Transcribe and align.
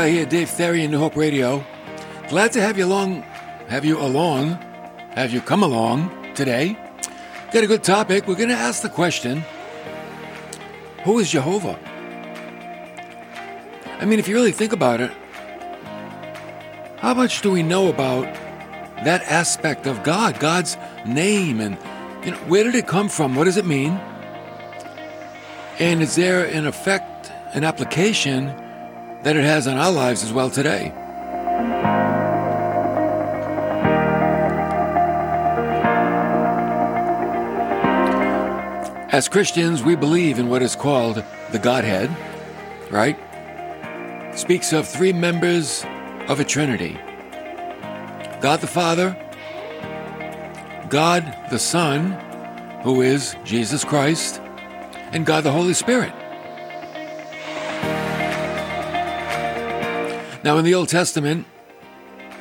Oh, 0.00 0.06
here, 0.06 0.24
Dave 0.24 0.48
Thery 0.48 0.82
and 0.84 0.92
New 0.92 0.98
Hope 0.98 1.14
Radio. 1.14 1.62
Glad 2.30 2.52
to 2.52 2.60
have 2.62 2.78
you 2.78 2.86
along, 2.86 3.20
have 3.68 3.84
you 3.84 4.00
along, 4.00 4.52
have 5.10 5.30
you 5.30 5.42
come 5.42 5.62
along 5.62 6.10
today. 6.34 6.74
Got 7.52 7.64
a 7.64 7.66
good 7.66 7.84
topic. 7.84 8.26
We're 8.26 8.36
going 8.36 8.48
to 8.48 8.54
ask 8.54 8.80
the 8.80 8.88
question 8.88 9.44
Who 11.04 11.18
is 11.18 11.30
Jehovah? 11.30 11.78
I 14.00 14.06
mean, 14.06 14.18
if 14.18 14.26
you 14.26 14.34
really 14.34 14.52
think 14.52 14.72
about 14.72 15.02
it, 15.02 15.10
how 16.96 17.12
much 17.12 17.42
do 17.42 17.50
we 17.50 17.62
know 17.62 17.88
about 17.88 18.24
that 19.04 19.22
aspect 19.24 19.86
of 19.86 20.02
God, 20.02 20.40
God's 20.40 20.78
name, 21.04 21.60
and 21.60 21.76
you 22.24 22.30
know, 22.30 22.38
where 22.48 22.64
did 22.64 22.74
it 22.74 22.86
come 22.86 23.10
from? 23.10 23.34
What 23.34 23.44
does 23.44 23.58
it 23.58 23.66
mean? 23.66 24.00
And 25.78 26.00
is 26.00 26.14
there 26.14 26.46
an 26.46 26.66
effect, 26.66 27.30
an 27.52 27.64
application 27.64 28.69
that 29.22 29.36
it 29.36 29.44
has 29.44 29.66
on 29.66 29.76
our 29.76 29.92
lives 29.92 30.24
as 30.24 30.32
well 30.32 30.50
today? 30.50 30.92
As 39.12 39.28
Christians, 39.28 39.82
we 39.82 39.96
believe 39.96 40.38
in 40.38 40.48
what 40.48 40.62
is 40.62 40.76
called 40.76 41.24
the 41.50 41.58
Godhead, 41.58 42.08
right? 42.90 43.18
Speaks 44.36 44.72
of 44.72 44.86
three 44.86 45.12
members 45.12 45.84
of 46.28 46.38
a 46.38 46.44
Trinity 46.44 46.96
God 48.40 48.60
the 48.60 48.66
Father, 48.66 49.16
God 50.88 51.36
the 51.50 51.58
Son, 51.58 52.12
who 52.82 53.02
is 53.02 53.36
Jesus 53.44 53.84
Christ, 53.84 54.40
and 55.12 55.26
God 55.26 55.44
the 55.44 55.52
Holy 55.52 55.74
Spirit. 55.74 56.12
Now, 60.42 60.56
in 60.56 60.64
the 60.64 60.74
Old 60.74 60.88
Testament, 60.88 61.46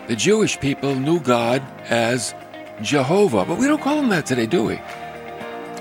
the 0.08 0.16
Jewish 0.16 0.58
people 0.62 0.96
knew 0.96 1.20
God 1.20 1.62
as 1.90 2.34
Jehovah, 2.82 3.44
but 3.44 3.58
we 3.58 3.68
don't 3.68 3.82
call 3.82 4.00
him 4.00 4.08
that 4.08 4.26
today, 4.26 4.46
do 4.46 4.64
we? 4.64 4.76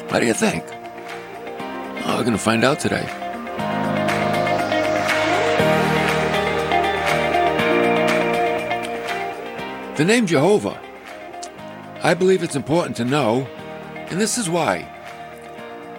What 0.08 0.18
do 0.18 0.26
you 0.26 0.34
think? 0.34 0.64
Oh, 2.04 2.16
we're 2.16 2.24
going 2.24 2.32
to 2.32 2.38
find 2.38 2.64
out 2.64 2.80
today. 2.80 3.06
The 9.96 10.04
name 10.04 10.26
Jehovah, 10.26 10.80
I 12.02 12.14
believe 12.14 12.42
it's 12.42 12.56
important 12.56 12.96
to 12.96 13.04
know, 13.04 13.46
and 14.10 14.20
this 14.20 14.38
is 14.38 14.50
why. 14.50 14.88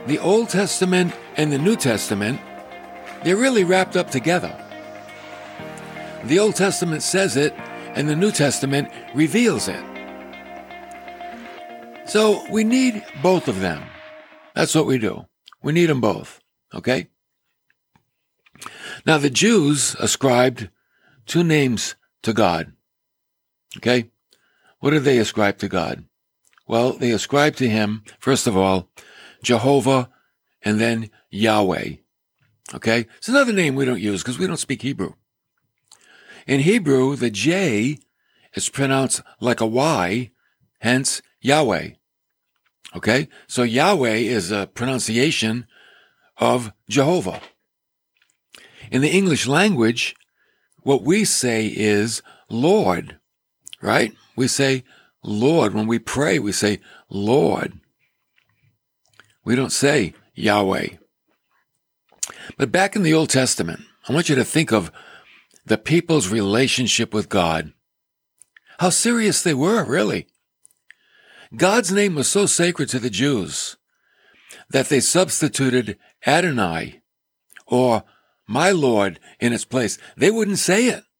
The 0.08 0.20
Old 0.20 0.50
Testament 0.50 1.14
and 1.38 1.50
the 1.50 1.58
New 1.58 1.78
Testament, 1.78 2.42
they're 3.23 3.38
really 3.38 3.64
wrapped 3.64 3.95
up 3.95 4.12
together. 4.12 4.53
The 6.25 6.39
Old 6.39 6.56
Testament 6.56 7.02
says 7.02 7.38
it, 7.38 7.53
and 7.95 8.08
the 8.09 8.16
New 8.16 8.31
Testament 8.31 8.92
reveals 9.16 9.67
it. 9.67 9.84
So 12.06 12.45
we 12.50 12.64
need 12.64 13.03
both 13.22 13.48
of 13.48 13.59
them. 13.59 13.84
That's 14.56 14.75
what 14.75 14.86
we 14.86 14.97
do. 14.97 15.25
We 15.62 15.73
need 15.73 15.88
them 15.88 16.02
both. 16.02 16.42
Okay? 16.73 17.08
Now, 19.06 19.17
the 19.17 19.30
Jews 19.30 19.96
ascribed 20.00 20.69
two 21.25 21.44
names 21.44 21.96
to 22.24 22.34
God. 22.34 22.74
Okay? 23.78 24.09
What 24.80 24.91
did 24.91 25.03
they 25.03 25.18
ascribe 25.19 25.57
to 25.59 25.68
God? 25.68 26.06
Well, 26.68 26.94
they 26.94 27.12
ascribed 27.12 27.57
to 27.59 27.69
him, 27.69 28.03
first 28.19 28.47
of 28.47 28.57
all, 28.57 28.90
Jehovah 29.44 30.09
and 30.62 30.80
then 30.80 31.09
Yahweh. 31.30 31.94
Okay? 32.74 33.07
It's 33.18 33.30
another 33.30 33.53
name 33.53 33.75
we 33.75 33.86
don't 33.86 34.01
use 34.01 34.22
because 34.22 34.38
we 34.38 34.47
don't 34.47 34.57
speak 34.57 34.81
Hebrew. 34.81 35.13
In 36.50 36.62
Hebrew, 36.62 37.16
the 37.16 37.30
J 37.30 38.00
is 38.56 38.70
pronounced 38.70 39.22
like 39.40 39.62
a 39.62 39.68
Y, 39.68 40.32
hence 40.80 41.22
Yahweh. 41.42 41.90
Okay? 42.96 43.28
So 43.46 43.62
Yahweh 43.62 44.16
is 44.16 44.50
a 44.50 44.66
pronunciation 44.66 45.68
of 46.38 46.74
Jehovah. 46.90 47.40
In 48.90 49.04
the 49.04 49.12
English 49.12 49.46
language, 49.46 50.16
what 50.82 51.04
we 51.04 51.24
say 51.24 51.68
is 51.68 52.24
Lord, 52.50 53.20
right? 53.80 54.12
We 54.36 54.48
say 54.48 54.84
Lord. 55.24 55.76
When 55.76 55.86
we 55.86 56.00
pray, 56.00 56.40
we 56.40 56.52
say 56.52 56.80
Lord. 57.12 57.80
We 59.46 59.54
don't 59.54 59.72
say 59.72 60.16
Yahweh. 60.34 60.96
But 62.58 62.72
back 62.72 62.96
in 62.96 63.04
the 63.04 63.14
Old 63.14 63.30
Testament, 63.30 63.81
I 64.08 64.14
want 64.14 64.30
you 64.30 64.36
to 64.36 64.44
think 64.44 64.72
of 64.72 64.92
the 65.69 65.78
people's 65.78 66.30
relationship 66.30 67.13
with 67.13 67.30
God. 67.30 67.74
How 68.80 68.90
serious 68.90 69.44
they 69.44 69.53
were, 69.53 69.85
really. 69.85 70.28
God's 71.56 71.91
name 71.91 72.16
was 72.16 72.28
so 72.28 72.47
sacred 72.47 72.90
to 72.90 73.00
the 73.00 73.12
Jews 73.12 73.78
that 74.72 74.90
they 74.90 75.00
substituted 75.00 75.97
Adonai 76.25 77.02
or 77.68 78.03
my 78.47 78.72
Lord 78.72 79.19
in 79.40 79.53
its 79.53 79.63
place. 79.63 80.00
They 80.18 80.31
wouldn't 80.31 80.59
say 80.59 80.88
it. 80.88 81.03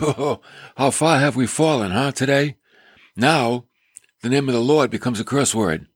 Oh, 0.00 0.40
how 0.76 0.90
far 0.90 1.18
have 1.18 1.36
we 1.36 1.46
fallen, 1.46 1.92
huh, 1.92 2.12
today? 2.12 2.56
Now, 3.14 3.66
the 4.22 4.30
name 4.30 4.48
of 4.48 4.54
the 4.54 4.60
Lord 4.60 4.90
becomes 4.90 5.20
a 5.20 5.24
curse 5.24 5.54
word. 5.54 5.86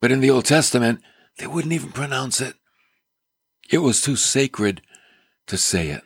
But 0.00 0.10
in 0.10 0.20
the 0.20 0.30
Old 0.30 0.46
Testament, 0.46 1.02
they 1.36 1.46
wouldn't 1.46 1.74
even 1.74 1.92
pronounce 1.92 2.40
it. 2.40 2.54
It 3.70 3.78
was 3.78 4.00
too 4.00 4.16
sacred 4.16 4.80
to 5.46 5.58
say 5.58 5.88
it. 5.88 6.02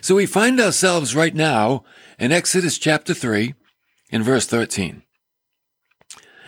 So 0.00 0.14
we 0.14 0.26
find 0.26 0.60
ourselves 0.60 1.14
right 1.14 1.34
now 1.34 1.84
in 2.18 2.32
Exodus 2.32 2.78
chapter 2.78 3.14
3 3.14 3.54
in 4.10 4.22
verse 4.22 4.46
13. 4.46 5.02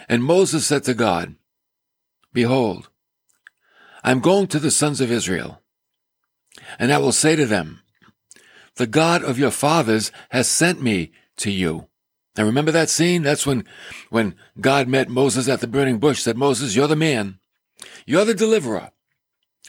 And 0.09 0.23
Moses 0.23 0.67
said 0.67 0.85
to 0.85 0.95
God, 0.95 1.35
Behold, 2.33 2.89
I 4.05 4.11
am 4.11 4.21
going 4.21 4.47
to 4.49 4.59
the 4.59 4.71
sons 4.71 5.01
of 5.01 5.11
Israel, 5.11 5.61
and 6.79 6.93
I 6.93 6.99
will 6.99 7.13
say 7.13 7.35
to 7.35 7.47
them, 7.47 7.83
The 8.77 8.87
God 8.87 9.25
of 9.25 9.39
your 9.39 9.51
fathers 9.51 10.13
has 10.31 10.47
sent 10.47 10.81
me 10.81 11.13
to 11.39 11.51
you. 11.51 11.89
Now 12.37 12.45
remember 12.45 12.71
that 12.73 12.91
scene? 12.91 13.23
That's 13.23 13.47
when, 13.47 13.65
when 14.11 14.35
God 14.61 14.89
met 14.89 15.09
Moses 15.09 15.49
at 15.49 15.61
the 15.61 15.67
burning 15.67 15.99
bush, 15.99 16.21
said, 16.21 16.37
Moses, 16.37 16.77
you're 16.77 16.87
the 16.87 16.97
man. 16.97 17.39
You're 18.05 18.25
the 18.25 18.35
deliverer. 18.35 18.91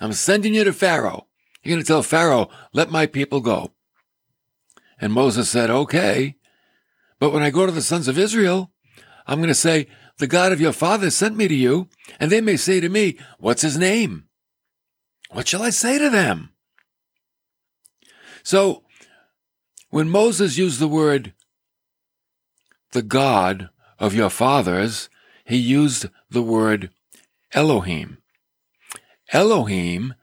I'm 0.01 0.13
sending 0.13 0.53
you 0.53 0.63
to 0.63 0.73
Pharaoh. 0.73 1.26
You're 1.67 1.75
going 1.75 1.83
to 1.83 1.87
tell 1.87 2.01
Pharaoh, 2.01 2.49
let 2.71 2.91
my 2.91 3.07
people 3.07 3.41
go. 3.41 3.73
And 5.01 5.11
Moses 5.11 5.49
said, 5.49 5.69
okay. 5.69 6.37
But 7.19 7.33
when 7.33 7.43
I 7.43 7.49
go 7.49 7.65
to 7.65 7.73
the 7.73 7.81
sons 7.81 8.07
of 8.07 8.17
Israel, 8.17 8.71
I'm 9.25 9.39
going 9.39 9.49
to 9.49 9.53
say, 9.53 9.87
the 10.17 10.27
God 10.27 10.53
of 10.53 10.61
your 10.61 10.71
father 10.71 11.09
sent 11.09 11.35
me 11.35 11.49
to 11.49 11.53
you, 11.53 11.89
and 12.21 12.31
they 12.31 12.39
may 12.39 12.55
say 12.55 12.79
to 12.79 12.87
me, 12.87 13.17
what's 13.37 13.63
his 13.63 13.77
name? 13.77 14.29
What 15.29 15.49
shall 15.49 15.61
I 15.61 15.69
say 15.71 15.97
to 15.97 16.09
them? 16.09 16.51
So, 18.43 18.85
when 19.89 20.09
Moses 20.09 20.57
used 20.57 20.79
the 20.79 20.87
word 20.87 21.33
the 22.93 23.01
God 23.01 23.71
of 23.99 24.15
your 24.15 24.29
fathers, 24.29 25.09
he 25.43 25.57
used 25.57 26.05
the 26.29 26.41
word 26.41 26.91
Elohim. 27.51 28.19
Elohim 29.33 30.13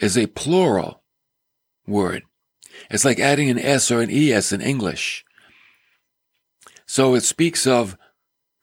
is 0.00 0.18
a 0.18 0.26
plural 0.26 1.02
word. 1.86 2.24
It's 2.90 3.04
like 3.04 3.20
adding 3.20 3.50
an 3.50 3.58
S 3.58 3.90
or 3.90 4.00
an 4.00 4.10
ES 4.10 4.52
in 4.52 4.60
English. 4.60 5.24
So 6.86 7.14
it 7.14 7.22
speaks 7.22 7.66
of 7.66 7.96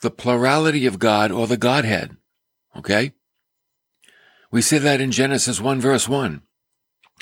the 0.01 0.12
plurality 0.12 0.86
of 0.86 1.00
God 1.00 1.31
or 1.31 1.48
the 1.48 1.57
Godhead. 1.57 2.18
Okay? 2.75 3.13
We 4.51 4.62
see 4.62 4.78
that 4.78 5.01
in 5.01 5.12
Genesis 5.12 5.62
1 5.62 5.80
verse 5.80 6.10
1. 6.10 6.42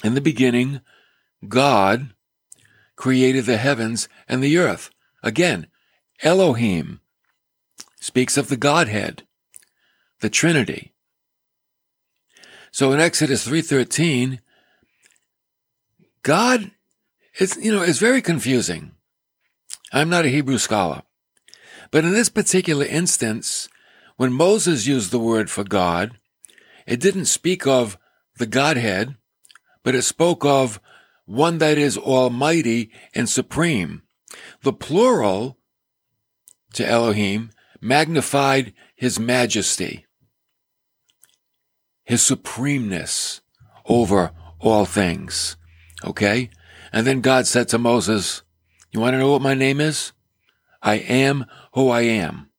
In 0.03 0.13
the 0.13 0.21
beginning, 0.21 0.81
God 1.47 2.13
created 2.95 3.45
the 3.45 3.57
heavens 3.57 4.07
and 4.27 4.43
the 4.43 4.57
earth. 4.57 4.89
Again, 5.23 5.67
Elohim 6.21 7.01
speaks 7.99 8.37
of 8.37 8.47
the 8.47 8.57
Godhead, 8.57 9.23
the 10.21 10.29
Trinity. 10.29 10.94
So 12.75 12.91
in 12.91 12.99
Exodus 12.99 13.47
3:13, 13.47 14.41
God 16.23 16.71
is, 17.39 17.55
you 17.55 17.71
know, 17.71 17.81
is 17.81 17.99
very 17.99 18.21
confusing. 18.21 18.91
I'm 19.93 20.09
not 20.09 20.25
a 20.25 20.29
Hebrew 20.29 20.57
scholar. 20.57 21.03
But 21.89 22.03
in 22.03 22.11
this 22.11 22.27
particular 22.27 22.85
instance, 22.85 23.69
when 24.17 24.33
Moses 24.33 24.87
used 24.87 25.11
the 25.11 25.19
word 25.19 25.49
for 25.49 25.63
God, 25.63 26.19
it 26.85 26.99
didn't 26.99 27.27
speak 27.27 27.65
of 27.65 27.97
the 28.39 28.45
Godhead, 28.45 29.15
but 29.81 29.95
it 29.95 30.01
spoke 30.01 30.43
of 30.43 30.81
one 31.23 31.59
that 31.59 31.77
is 31.77 31.97
almighty 31.97 32.91
and 33.13 33.29
supreme. 33.29 34.01
The 34.63 34.73
plural 34.73 35.59
to 36.73 36.85
Elohim 36.85 37.51
magnified 37.79 38.73
his 38.95 39.17
majesty, 39.17 40.04
his 42.05 42.21
supremeness 42.21 43.41
over 43.85 44.31
all 44.59 44.85
things. 44.85 45.57
Okay? 46.03 46.49
And 46.93 47.05
then 47.05 47.21
God 47.21 47.47
said 47.47 47.67
to 47.69 47.77
Moses, 47.77 48.43
You 48.91 49.01
want 49.01 49.13
to 49.15 49.19
know 49.19 49.31
what 49.31 49.41
my 49.41 49.53
name 49.53 49.81
is? 49.81 50.13
I 50.81 50.95
am 50.95 51.45
who 51.73 51.89
I 51.89 52.01
am. 52.01 52.49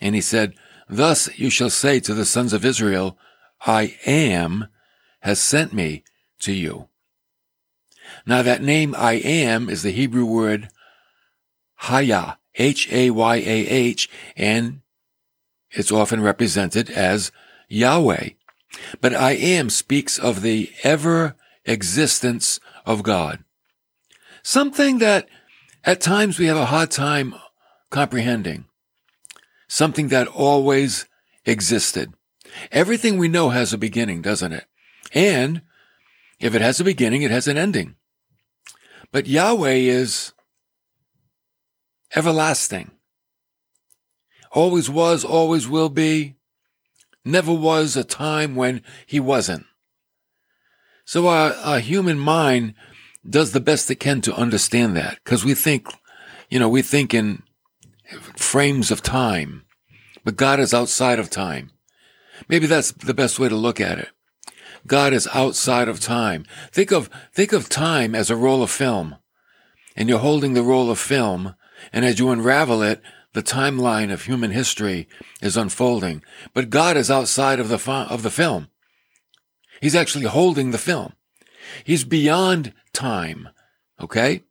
And 0.00 0.14
he 0.14 0.20
said, 0.20 0.54
Thus 0.88 1.38
you 1.38 1.48
shall 1.48 1.70
say 1.70 2.00
to 2.00 2.12
the 2.12 2.26
sons 2.26 2.52
of 2.52 2.64
Israel, 2.64 3.16
I 3.64 3.96
am 4.04 4.66
has 5.20 5.40
sent 5.40 5.72
me 5.72 6.02
to 6.40 6.52
you. 6.52 6.88
Now 8.26 8.42
that 8.42 8.62
name 8.62 8.94
I 8.96 9.12
am 9.14 9.70
is 9.70 9.82
the 9.82 9.92
Hebrew 9.92 10.24
word 10.24 10.68
Haya, 11.76 12.38
H-A-Y-A-H, 12.56 14.10
and 14.36 14.80
it's 15.70 15.92
often 15.92 16.20
represented 16.20 16.90
as 16.90 17.32
Yahweh. 17.72 18.30
But 19.00 19.14
I 19.14 19.32
am 19.32 19.70
speaks 19.70 20.18
of 20.18 20.42
the 20.42 20.70
ever 20.84 21.36
existence 21.64 22.60
of 22.84 23.02
God. 23.02 23.44
Something 24.42 24.98
that 24.98 25.28
at 25.84 26.00
times 26.00 26.38
we 26.38 26.46
have 26.46 26.56
a 26.56 26.66
hard 26.66 26.90
time 26.90 27.34
comprehending. 27.90 28.66
Something 29.68 30.08
that 30.08 30.28
always 30.28 31.06
existed. 31.46 32.12
Everything 32.70 33.16
we 33.16 33.28
know 33.28 33.48
has 33.50 33.72
a 33.72 33.78
beginning, 33.78 34.20
doesn't 34.20 34.52
it? 34.52 34.66
And 35.14 35.62
if 36.40 36.54
it 36.54 36.60
has 36.60 36.78
a 36.78 36.84
beginning, 36.84 37.22
it 37.22 37.30
has 37.30 37.48
an 37.48 37.56
ending. 37.56 37.96
But 39.10 39.26
Yahweh 39.26 39.70
is 39.72 40.32
everlasting. 42.14 42.90
Always 44.50 44.90
was, 44.90 45.24
always 45.24 45.66
will 45.66 45.88
be. 45.88 46.36
Never 47.24 47.52
was 47.52 47.96
a 47.96 48.04
time 48.04 48.54
when 48.56 48.82
he 49.06 49.20
wasn't. 49.20 49.66
So 51.04 51.28
our, 51.28 51.52
our 51.52 51.78
human 51.78 52.18
mind 52.18 52.74
does 53.28 53.52
the 53.52 53.60
best 53.60 53.90
it 53.90 53.96
can 53.96 54.20
to 54.22 54.34
understand 54.34 54.96
that 54.96 55.18
because 55.22 55.44
we 55.44 55.54
think, 55.54 55.86
you 56.50 56.58
know, 56.58 56.68
we 56.68 56.82
think 56.82 57.14
in 57.14 57.42
frames 58.36 58.90
of 58.90 59.02
time, 59.02 59.64
but 60.24 60.36
God 60.36 60.58
is 60.58 60.74
outside 60.74 61.18
of 61.18 61.30
time. 61.30 61.70
Maybe 62.48 62.66
that's 62.66 62.92
the 62.92 63.14
best 63.14 63.38
way 63.38 63.48
to 63.48 63.54
look 63.54 63.80
at 63.80 63.98
it. 63.98 64.08
God 64.86 65.12
is 65.12 65.28
outside 65.32 65.88
of 65.88 66.00
time. 66.00 66.44
Think 66.72 66.90
of, 66.90 67.08
think 67.32 67.52
of 67.52 67.68
time 67.68 68.14
as 68.14 68.30
a 68.30 68.36
roll 68.36 68.62
of 68.62 68.70
film 68.70 69.16
and 69.96 70.08
you're 70.08 70.18
holding 70.18 70.54
the 70.54 70.62
roll 70.62 70.90
of 70.90 70.98
film. 70.98 71.54
And 71.92 72.04
as 72.04 72.18
you 72.18 72.30
unravel 72.30 72.82
it, 72.82 73.00
the 73.34 73.42
timeline 73.42 74.12
of 74.12 74.24
human 74.24 74.50
history 74.50 75.08
is 75.40 75.56
unfolding. 75.56 76.22
But 76.52 76.70
God 76.70 76.96
is 76.96 77.10
outside 77.10 77.60
of 77.60 77.68
the, 77.68 77.90
of 77.90 78.22
the 78.22 78.30
film. 78.30 78.68
He's 79.80 79.94
actually 79.94 80.26
holding 80.26 80.70
the 80.70 80.78
film. 80.78 81.14
He's 81.84 82.04
beyond 82.04 82.72
time. 82.92 83.48
Okay? 84.00 84.44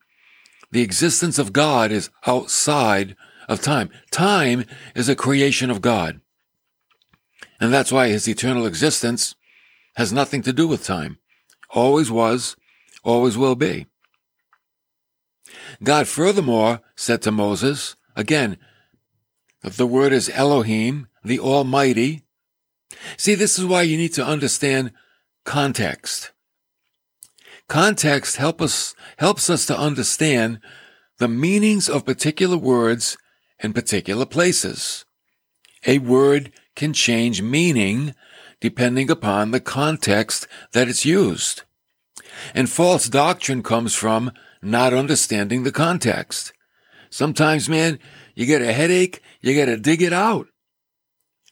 The 0.72 0.82
existence 0.82 1.38
of 1.38 1.54
God 1.54 1.92
is 1.92 2.10
outside 2.26 3.16
of 3.48 3.62
time. 3.62 3.90
Time 4.12 4.66
is 4.96 5.10
a 5.10 5.16
creation 5.16 5.70
of 5.70 5.82
God. 5.82 6.22
And 7.60 7.72
that's 7.72 7.92
why 7.92 8.08
his 8.08 8.28
eternal 8.28 8.66
existence 8.66 9.36
has 9.96 10.12
nothing 10.12 10.42
to 10.44 10.54
do 10.54 10.68
with 10.68 10.84
time. 10.84 11.20
Always 11.70 12.10
was, 12.10 12.56
always 13.04 13.38
will 13.38 13.56
be. 13.56 13.88
God 15.84 16.08
furthermore 16.08 16.82
said 16.96 17.22
to 17.24 17.32
Moses, 17.32 17.96
again, 18.16 18.58
the 19.64 19.88
word 19.88 20.14
is 20.14 20.30
Elohim, 20.30 21.08
the 21.24 21.40
Almighty. 21.40 22.24
See, 23.18 23.36
this 23.36 23.60
is 23.60 23.66
why 23.66 23.84
you 23.84 23.98
need 23.98 24.14
to 24.14 24.26
understand 24.26 24.92
context. 25.46 26.32
Context 27.68 28.36
help 28.36 28.62
us, 28.62 28.96
helps 29.18 29.50
us 29.50 29.66
to 29.68 29.78
understand 29.78 30.60
the 31.20 31.28
meanings 31.28 31.88
of 31.88 32.06
particular 32.06 32.58
words 32.58 33.18
in 33.60 33.74
particular 33.74 34.26
places. 34.26 35.06
A 35.86 36.00
word 36.00 36.52
can 36.76 36.94
change 36.94 37.42
meaning 37.42 38.14
depending 38.60 39.10
upon 39.10 39.52
the 39.52 39.60
context 39.60 40.48
that 40.74 40.88
it's 40.88 41.06
used. 41.06 41.64
And 42.54 42.70
false 42.70 43.10
doctrine 43.10 43.64
comes 43.64 43.96
from 43.96 44.32
not 44.62 44.94
understanding 44.94 45.64
the 45.64 45.72
context. 45.72 46.54
Sometimes, 47.10 47.68
man, 47.68 48.00
you 48.36 48.46
get 48.46 48.62
a 48.62 48.74
headache, 48.74 49.22
you 49.42 49.56
got 49.56 49.66
to 49.66 49.78
dig 49.78 50.02
it 50.02 50.14
out. 50.14 50.48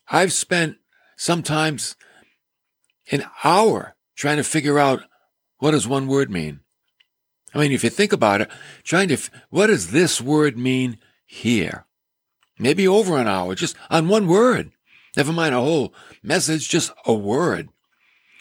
I've 0.10 0.34
spent 0.34 0.78
sometimes 1.18 1.96
an 3.12 3.26
hour 3.44 3.96
trying 4.16 4.38
to 4.38 4.44
figure 4.44 4.80
out 4.80 5.02
what 5.58 5.72
does 5.72 5.88
one 5.88 6.08
word 6.08 6.32
mean. 6.32 6.62
I 7.54 7.60
mean, 7.60 7.72
if 7.72 7.84
you 7.84 7.90
think 7.90 8.14
about 8.14 8.42
it, 8.42 8.50
trying 8.84 9.08
to, 9.10 9.18
what 9.50 9.68
does 9.68 9.92
this 9.92 10.22
word 10.22 10.58
mean 10.58 10.98
here? 11.26 11.86
Maybe 12.58 12.88
over 12.88 13.18
an 13.18 13.28
hour, 13.28 13.56
just 13.56 13.76
on 13.90 14.08
one 14.08 14.28
word. 14.28 14.72
Never 15.18 15.34
mind 15.34 15.56
a 15.56 15.60
whole 15.60 15.94
message, 16.22 16.70
just 16.70 16.92
a 17.06 17.14
word 17.14 17.70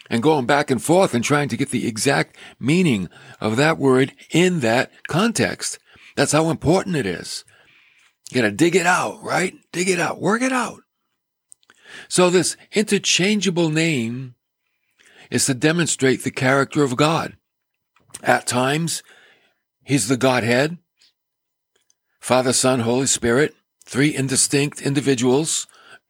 and 0.09 0.23
going 0.23 0.45
back 0.45 0.71
and 0.71 0.81
forth 0.81 1.13
and 1.13 1.23
trying 1.23 1.49
to 1.49 1.57
get 1.57 1.69
the 1.69 1.87
exact 1.87 2.35
meaning 2.59 3.09
of 3.39 3.57
that 3.57 3.77
word 3.77 4.13
in 4.31 4.61
that 4.61 4.91
context. 5.07 5.77
That's 6.15 6.31
how 6.31 6.49
important 6.49 6.95
it 6.95 7.05
is. 7.05 7.45
You 8.29 8.41
gotta 8.41 8.51
dig 8.51 8.75
it 8.75 8.85
out, 8.85 9.23
right? 9.23 9.55
Dig 9.71 9.89
it 9.89 9.99
out, 9.99 10.21
work 10.21 10.41
it 10.41 10.51
out. 10.51 10.81
So 12.07 12.29
this 12.29 12.55
interchangeable 12.71 13.69
name 13.69 14.35
is 15.31 15.45
to 15.45 15.53
demonstrate 15.53 16.23
the 16.23 16.31
character 16.31 16.83
of 16.83 16.95
God. 16.95 17.35
At 18.21 18.47
times, 18.47 19.03
He's 19.83 20.07
the 20.07 20.17
Godhead, 20.17 20.77
Father, 22.19 22.53
Son, 22.53 22.81
Holy 22.81 23.07
Spirit, 23.07 23.55
three 23.85 24.15
indistinct 24.15 24.81
individuals, 24.81 25.65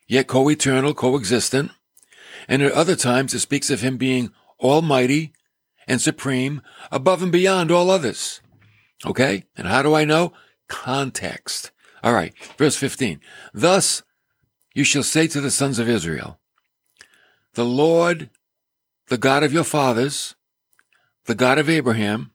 yet 0.07 0.27
co-eternal, 0.27 0.93
co-existent. 0.93 1.71
And 2.47 2.61
at 2.61 2.73
other 2.73 2.95
times 2.95 3.33
it 3.33 3.39
speaks 3.39 3.69
of 3.69 3.81
him 3.81 3.97
being 3.97 4.31
almighty 4.59 5.33
and 5.87 6.01
supreme 6.01 6.61
above 6.91 7.23
and 7.23 7.31
beyond 7.31 7.71
all 7.71 7.89
others. 7.89 8.41
Okay? 9.05 9.45
And 9.55 9.67
how 9.67 9.81
do 9.81 9.93
I 9.93 10.03
know? 10.03 10.33
Context. 10.67 11.71
All 12.03 12.13
right. 12.13 12.33
Verse 12.57 12.75
15. 12.75 13.19
Thus 13.53 14.03
you 14.73 14.83
shall 14.83 15.03
say 15.03 15.27
to 15.27 15.41
the 15.41 15.51
sons 15.51 15.79
of 15.79 15.89
Israel, 15.89 16.39
the 17.53 17.65
Lord, 17.65 18.29
the 19.07 19.17
God 19.17 19.43
of 19.43 19.51
your 19.51 19.63
fathers, 19.63 20.35
the 21.25 21.35
God 21.35 21.57
of 21.57 21.69
Abraham, 21.69 22.31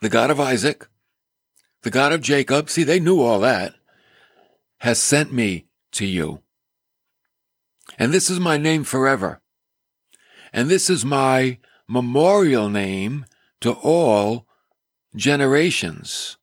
the 0.00 0.08
God 0.08 0.30
of 0.30 0.38
Isaac, 0.38 0.86
the 1.82 1.90
God 1.90 2.12
of 2.12 2.20
Jacob, 2.20 2.70
see, 2.70 2.84
they 2.84 3.00
knew 3.00 3.20
all 3.20 3.40
that, 3.40 3.74
has 4.78 5.00
sent 5.02 5.32
me 5.32 5.66
to 5.92 6.06
you. 6.06 6.40
And 7.98 8.12
this 8.12 8.30
is 8.30 8.38
my 8.38 8.56
name 8.56 8.84
forever. 8.84 9.40
And 10.52 10.68
this 10.68 10.88
is 10.88 11.04
my 11.04 11.58
memorial 11.88 12.68
name 12.68 13.26
to 13.60 13.72
all 13.72 14.46
generations. 15.16 16.36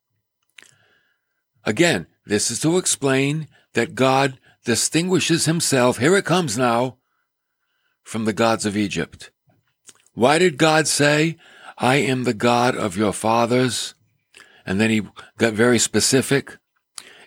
Again, 1.64 2.06
this 2.26 2.50
is 2.50 2.60
to 2.60 2.76
explain 2.76 3.48
that 3.74 3.94
God 3.94 4.38
distinguishes 4.64 5.44
himself, 5.44 5.98
here 5.98 6.16
it 6.16 6.24
comes 6.24 6.58
now, 6.58 6.98
from 8.02 8.24
the 8.24 8.32
gods 8.32 8.66
of 8.66 8.76
Egypt. 8.76 9.30
Why 10.14 10.38
did 10.38 10.58
God 10.58 10.88
say, 10.88 11.36
I 11.78 11.96
am 11.96 12.24
the 12.24 12.34
God 12.34 12.76
of 12.76 12.96
your 12.96 13.12
fathers? 13.12 13.94
And 14.64 14.80
then 14.80 14.90
he 14.90 15.02
got 15.38 15.52
very 15.52 15.78
specific. 15.78 16.58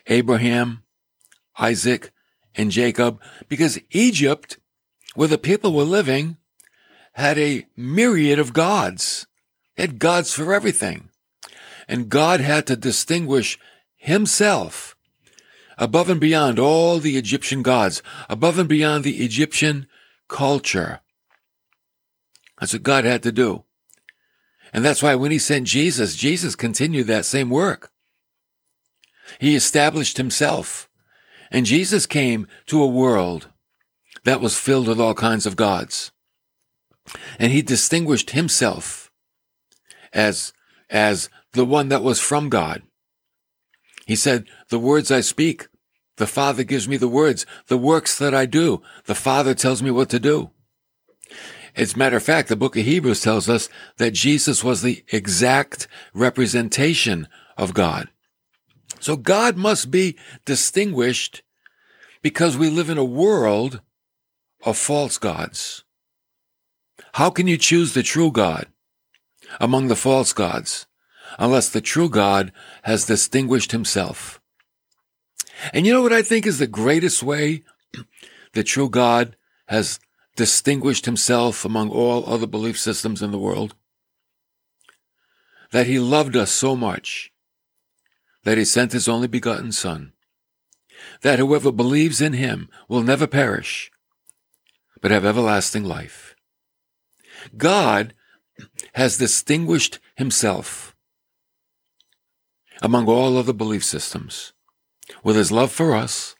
Abraham, 0.06 0.82
Isaac, 1.58 2.12
and 2.54 2.70
Jacob 2.70 3.20
because 3.48 3.78
Egypt, 3.90 4.58
where 5.14 5.28
the 5.28 5.38
people 5.38 5.72
were 5.72 5.84
living, 5.84 6.36
had 7.12 7.38
a 7.38 7.66
myriad 7.76 8.38
of 8.38 8.52
gods. 8.52 9.26
They 9.76 9.84
had 9.84 9.98
gods 9.98 10.34
for 10.34 10.52
everything. 10.52 11.10
And 11.88 12.08
God 12.08 12.40
had 12.40 12.66
to 12.66 12.76
distinguish 12.76 13.58
himself 14.00 14.96
above 15.78 16.10
and 16.10 16.20
beyond 16.20 16.58
all 16.58 16.98
the 16.98 17.16
Egyptian 17.16 17.62
gods, 17.62 18.02
above 18.28 18.58
and 18.58 18.68
beyond 18.68 19.04
the 19.04 19.22
Egyptian 19.24 19.86
culture. 20.28 21.00
That's 22.58 22.72
what 22.72 22.82
God 22.82 23.04
had 23.04 23.22
to 23.22 23.32
do. 23.32 23.64
And 24.72 24.84
that's 24.84 25.02
why 25.02 25.14
when 25.14 25.30
he 25.30 25.38
sent 25.38 25.66
Jesus, 25.66 26.16
Jesus 26.16 26.56
continued 26.56 27.06
that 27.06 27.24
same 27.24 27.50
work. 27.50 27.90
He 29.38 29.54
established 29.54 30.16
himself 30.16 30.88
and 31.50 31.66
Jesus 31.66 32.06
came 32.06 32.46
to 32.66 32.82
a 32.82 32.86
world 32.86 33.48
that 34.24 34.40
was 34.40 34.58
filled 34.58 34.88
with 34.88 35.00
all 35.00 35.14
kinds 35.14 35.46
of 35.46 35.56
gods. 35.56 36.12
And 37.38 37.52
he 37.52 37.62
distinguished 37.62 38.30
himself 38.30 39.10
as, 40.12 40.52
as 40.88 41.28
the 41.52 41.64
one 41.64 41.88
that 41.88 42.02
was 42.02 42.20
from 42.20 42.48
God. 42.48 42.82
He 44.10 44.16
said, 44.16 44.48
the 44.70 44.78
words 44.80 45.12
I 45.12 45.20
speak, 45.20 45.68
the 46.16 46.26
Father 46.26 46.64
gives 46.64 46.88
me 46.88 46.96
the 46.96 47.06
words, 47.06 47.46
the 47.68 47.78
works 47.78 48.18
that 48.18 48.34
I 48.34 48.44
do, 48.44 48.82
the 49.04 49.14
Father 49.14 49.54
tells 49.54 49.84
me 49.84 49.92
what 49.92 50.08
to 50.08 50.18
do. 50.18 50.50
As 51.76 51.94
a 51.94 51.96
matter 51.96 52.16
of 52.16 52.24
fact, 52.24 52.48
the 52.48 52.56
book 52.56 52.76
of 52.76 52.84
Hebrews 52.84 53.20
tells 53.20 53.48
us 53.48 53.68
that 53.98 54.10
Jesus 54.10 54.64
was 54.64 54.82
the 54.82 55.04
exact 55.12 55.86
representation 56.12 57.28
of 57.56 57.72
God. 57.72 58.08
So 58.98 59.16
God 59.16 59.56
must 59.56 59.92
be 59.92 60.18
distinguished 60.44 61.44
because 62.20 62.58
we 62.58 62.68
live 62.68 62.90
in 62.90 62.98
a 62.98 63.04
world 63.04 63.80
of 64.64 64.76
false 64.76 65.18
gods. 65.18 65.84
How 67.12 67.30
can 67.30 67.46
you 67.46 67.56
choose 67.56 67.94
the 67.94 68.02
true 68.02 68.32
God 68.32 68.66
among 69.60 69.86
the 69.86 69.94
false 69.94 70.32
gods 70.32 70.88
unless 71.38 71.68
the 71.68 71.80
true 71.80 72.08
God 72.08 72.52
has 72.82 73.06
distinguished 73.06 73.72
himself? 73.72 74.40
And 75.72 75.86
you 75.86 75.92
know 75.92 76.02
what 76.02 76.12
I 76.12 76.22
think 76.22 76.46
is 76.46 76.58
the 76.58 76.66
greatest 76.66 77.22
way 77.22 77.62
the 78.52 78.64
true 78.64 78.88
God 78.88 79.36
has 79.66 80.00
distinguished 80.36 81.06
himself 81.06 81.64
among 81.64 81.90
all 81.90 82.24
other 82.26 82.46
belief 82.46 82.78
systems 82.78 83.22
in 83.22 83.30
the 83.30 83.38
world? 83.38 83.74
That 85.72 85.86
he 85.86 85.98
loved 85.98 86.36
us 86.36 86.50
so 86.50 86.74
much 86.74 87.32
that 88.44 88.58
he 88.58 88.64
sent 88.64 88.92
his 88.92 89.08
only 89.08 89.28
begotten 89.28 89.72
Son, 89.72 90.12
that 91.22 91.38
whoever 91.38 91.70
believes 91.70 92.20
in 92.20 92.32
him 92.32 92.68
will 92.88 93.02
never 93.02 93.26
perish, 93.26 93.90
but 95.00 95.10
have 95.10 95.24
everlasting 95.24 95.84
life. 95.84 96.34
God 97.56 98.14
has 98.94 99.16
distinguished 99.16 99.98
himself 100.16 100.89
among 102.82 103.08
all 103.08 103.36
other 103.36 103.52
belief 103.52 103.84
systems 103.84 104.52
with 105.22 105.36
his 105.36 105.52
love 105.52 105.72
for 105.72 105.94
us 105.94 106.36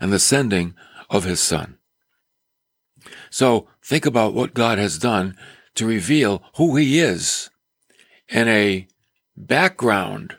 and 0.00 0.12
the 0.12 0.18
sending 0.18 0.74
of 1.10 1.24
his 1.24 1.40
son. 1.40 1.78
So 3.30 3.68
think 3.82 4.06
about 4.06 4.34
what 4.34 4.54
God 4.54 4.78
has 4.78 4.98
done 4.98 5.36
to 5.74 5.86
reveal 5.86 6.42
who 6.56 6.76
he 6.76 7.00
is 7.00 7.50
in 8.28 8.48
a 8.48 8.86
background 9.36 10.36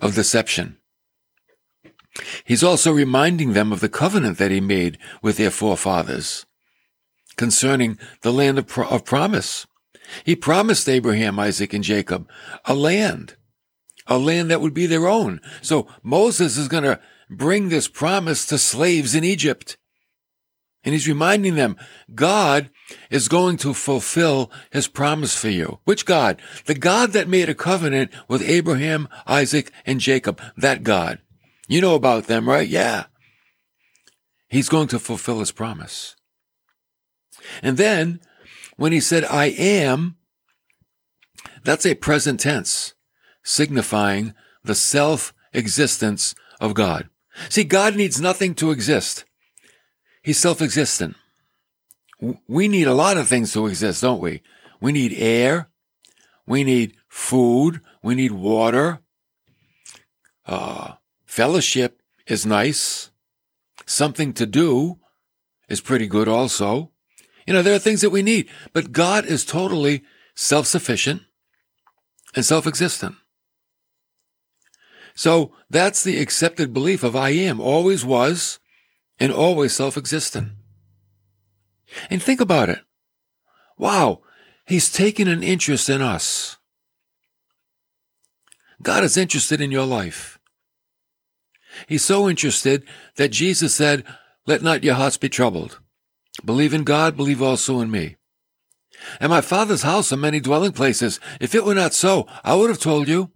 of 0.00 0.14
deception. 0.14 0.76
He's 2.44 2.62
also 2.62 2.92
reminding 2.92 3.52
them 3.52 3.72
of 3.72 3.80
the 3.80 3.88
covenant 3.88 4.38
that 4.38 4.50
he 4.50 4.60
made 4.60 4.98
with 5.22 5.36
their 5.36 5.50
forefathers 5.50 6.46
concerning 7.36 7.98
the 8.22 8.32
land 8.32 8.58
of, 8.58 8.66
pro- 8.66 8.88
of 8.88 9.04
promise. 9.04 9.66
He 10.24 10.34
promised 10.34 10.88
Abraham, 10.88 11.38
Isaac, 11.38 11.72
and 11.72 11.84
Jacob 11.84 12.28
a 12.64 12.74
land, 12.74 13.36
a 14.10 14.18
land 14.18 14.50
that 14.50 14.60
would 14.60 14.74
be 14.74 14.86
their 14.86 15.06
own. 15.06 15.40
So 15.62 15.86
Moses 16.02 16.58
is 16.58 16.68
going 16.68 16.82
to 16.82 17.00
bring 17.30 17.68
this 17.68 17.86
promise 17.88 18.44
to 18.46 18.58
slaves 18.58 19.14
in 19.14 19.22
Egypt. 19.22 19.78
And 20.82 20.92
he's 20.92 21.06
reminding 21.06 21.54
them, 21.54 21.76
God 22.14 22.70
is 23.10 23.28
going 23.28 23.56
to 23.58 23.72
fulfill 23.72 24.50
his 24.72 24.88
promise 24.88 25.36
for 25.36 25.48
you. 25.48 25.78
Which 25.84 26.04
God? 26.04 26.42
The 26.64 26.74
God 26.74 27.12
that 27.12 27.28
made 27.28 27.48
a 27.48 27.54
covenant 27.54 28.10
with 28.28 28.42
Abraham, 28.42 29.08
Isaac, 29.26 29.70
and 29.86 30.00
Jacob. 30.00 30.42
That 30.56 30.82
God. 30.82 31.20
You 31.68 31.80
know 31.80 31.94
about 31.94 32.26
them, 32.26 32.48
right? 32.48 32.66
Yeah. 32.66 33.04
He's 34.48 34.68
going 34.68 34.88
to 34.88 34.98
fulfill 34.98 35.38
his 35.38 35.52
promise. 35.52 36.16
And 37.62 37.76
then 37.76 38.20
when 38.76 38.90
he 38.90 39.00
said, 39.00 39.24
I 39.24 39.46
am, 39.46 40.16
that's 41.62 41.86
a 41.86 41.94
present 41.94 42.40
tense 42.40 42.94
signifying 43.42 44.34
the 44.64 44.74
self 44.74 45.34
existence 45.52 46.34
of 46.60 46.74
God. 46.74 47.08
See, 47.48 47.64
God 47.64 47.96
needs 47.96 48.20
nothing 48.20 48.54
to 48.56 48.70
exist. 48.70 49.24
He's 50.22 50.38
self-existent. 50.38 51.16
We 52.46 52.68
need 52.68 52.86
a 52.86 52.94
lot 52.94 53.16
of 53.16 53.28
things 53.28 53.52
to 53.54 53.66
exist, 53.66 54.02
don't 54.02 54.20
we? 54.20 54.42
We 54.80 54.92
need 54.92 55.14
air. 55.16 55.70
We 56.46 56.64
need 56.64 56.96
food. 57.08 57.80
We 58.02 58.14
need 58.14 58.32
water. 58.32 59.00
Uh, 60.46 60.94
fellowship 61.24 62.02
is 62.26 62.44
nice. 62.44 63.10
Something 63.86 64.32
to 64.34 64.46
do 64.46 64.98
is 65.68 65.80
pretty 65.80 66.06
good 66.06 66.28
also. 66.28 66.90
You 67.46 67.54
know, 67.54 67.62
there 67.62 67.74
are 67.74 67.80
things 67.80 68.02
that 68.02 68.10
we 68.10 68.22
need, 68.22 68.48
but 68.72 68.92
God 68.92 69.24
is 69.24 69.44
totally 69.44 70.02
self-sufficient 70.34 71.22
and 72.34 72.44
self-existent. 72.44 73.16
So 75.20 75.52
that's 75.68 76.02
the 76.02 76.18
accepted 76.18 76.72
belief 76.72 77.04
of 77.04 77.14
I 77.14 77.28
am, 77.28 77.60
always 77.60 78.06
was, 78.06 78.58
and 79.18 79.30
always 79.30 79.76
self-existent. 79.76 80.52
And 82.08 82.22
think 82.22 82.40
about 82.40 82.70
it. 82.70 82.78
Wow, 83.76 84.22
he's 84.64 84.90
taken 84.90 85.28
an 85.28 85.42
interest 85.42 85.90
in 85.90 86.00
us. 86.00 86.56
God 88.82 89.04
is 89.04 89.18
interested 89.18 89.60
in 89.60 89.70
your 89.70 89.84
life. 89.84 90.38
He's 91.86 92.02
so 92.02 92.26
interested 92.26 92.82
that 93.16 93.28
Jesus 93.28 93.74
said, 93.74 94.06
let 94.46 94.62
not 94.62 94.84
your 94.84 94.94
hearts 94.94 95.18
be 95.18 95.28
troubled. 95.28 95.80
Believe 96.42 96.72
in 96.72 96.82
God, 96.82 97.14
believe 97.14 97.42
also 97.42 97.80
in 97.80 97.90
me. 97.90 98.16
And 99.20 99.28
my 99.28 99.42
father's 99.42 99.82
house 99.82 100.14
are 100.14 100.16
many 100.16 100.40
dwelling 100.40 100.72
places. 100.72 101.20
If 101.42 101.54
it 101.54 101.66
were 101.66 101.74
not 101.74 101.92
so, 101.92 102.26
I 102.42 102.54
would 102.54 102.70
have 102.70 102.80
told 102.80 103.06
you. 103.06 103.32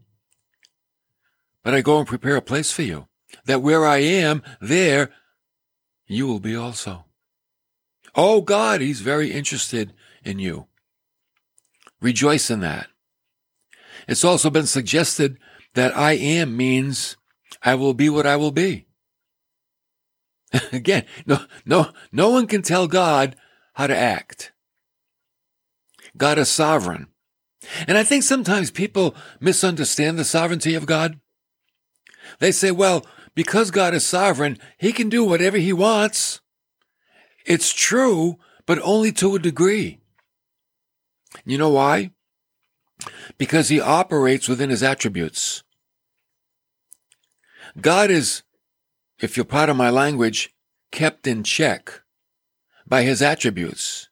But 1.65 1.75
I 1.75 1.81
go 1.81 1.99
and 1.99 2.07
prepare 2.07 2.37
a 2.37 2.43
place 2.43 2.71
for 2.71 2.83
you, 2.83 3.09
that 3.47 3.63
where 3.63 3.85
I 3.85 3.99
am, 3.99 4.43
there 4.61 5.11
you 6.07 6.27
will 6.27 6.41
be 6.41 6.55
also. 6.55 7.07
Oh 8.15 8.43
God, 8.43 8.81
He's 8.81 9.01
very 9.01 9.33
interested 9.33 9.93
in 10.23 10.39
you. 10.39 10.67
Rejoice 12.01 12.51
in 12.51 12.61
that. 12.61 12.89
It's 14.07 14.25
also 14.25 14.51
been 14.51 14.67
suggested 14.67 15.39
that 15.75 15.97
I 15.97 16.13
am 16.13 16.57
means 16.57 17.17
I 17.63 17.75
will 17.75 17.95
be 17.95 18.11
what 18.11 18.27
I 18.27 18.37
will 18.37 18.53
be. 18.53 18.87
Again, 20.73 21.05
no, 21.27 21.41
no, 21.65 21.91
no 22.13 22.31
one 22.31 22.47
can 22.47 22.63
tell 22.63 22.87
God 22.87 23.37
how 23.73 23.87
to 23.87 23.97
act. 23.97 24.53
God 26.17 26.39
is 26.39 26.49
sovereign. 26.49 27.09
And 27.89 27.97
I 27.97 28.05
think 28.05 28.23
sometimes 28.23 28.71
people 28.71 29.15
misunderstand 29.41 30.19
the 30.19 30.25
sovereignty 30.25 30.75
of 30.75 30.87
God. 30.87 31.19
They 32.39 32.53
say, 32.53 32.71
well, 32.71 33.07
because 33.35 33.71
God 33.71 33.95
is 33.95 34.07
sovereign, 34.07 34.59
he 34.79 34.93
can 34.93 35.09
do 35.09 35.25
whatever 35.25 35.57
he 35.57 35.73
wants. 35.73 36.41
It's 37.47 37.73
true, 37.73 38.39
but 38.67 38.79
only 38.83 39.13
to 39.13 39.35
a 39.35 39.41
degree. 39.41 40.01
You 41.45 41.59
know 41.59 41.71
why? 41.71 42.13
Because 43.39 43.69
he 43.69 43.81
operates 43.81 44.49
within 44.49 44.71
his 44.71 44.83
attributes. 44.83 45.63
God 47.81 48.11
is, 48.11 48.43
if 49.21 49.37
you're 49.37 49.45
part 49.45 49.69
of 49.69 49.77
my 49.77 49.91
language, 49.91 50.55
kept 50.93 51.27
in 51.27 51.43
check 51.43 52.03
by 52.87 53.03
his 53.03 53.21
attributes. 53.21 54.09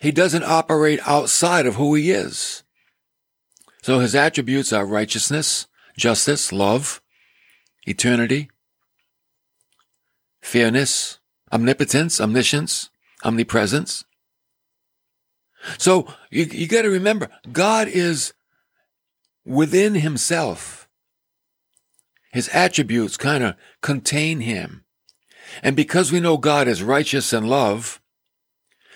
He 0.00 0.12
doesn't 0.12 0.44
operate 0.44 1.00
outside 1.06 1.66
of 1.66 1.76
who 1.76 1.94
he 1.94 2.10
is. 2.10 2.64
So 3.82 3.98
his 3.98 4.14
attributes 4.14 4.72
are 4.72 4.84
righteousness, 4.84 5.66
justice, 5.96 6.52
love, 6.52 6.99
eternity, 7.90 8.48
fairness, 10.40 11.18
omnipotence, 11.52 12.20
omniscience, 12.20 12.90
omnipresence. 13.24 14.04
So 15.76 16.06
you, 16.30 16.44
you 16.44 16.66
got 16.66 16.82
to 16.82 16.90
remember, 16.90 17.28
God 17.52 17.88
is 17.88 18.32
within 19.44 19.96
himself. 19.96 20.88
His 22.32 22.48
attributes 22.48 23.16
kind 23.16 23.42
of 23.42 23.56
contain 23.82 24.40
him. 24.40 24.84
And 25.62 25.74
because 25.74 26.12
we 26.12 26.20
know 26.20 26.36
God 26.36 26.68
is 26.68 26.82
righteous 26.82 27.32
and 27.32 27.48
love, 27.48 28.00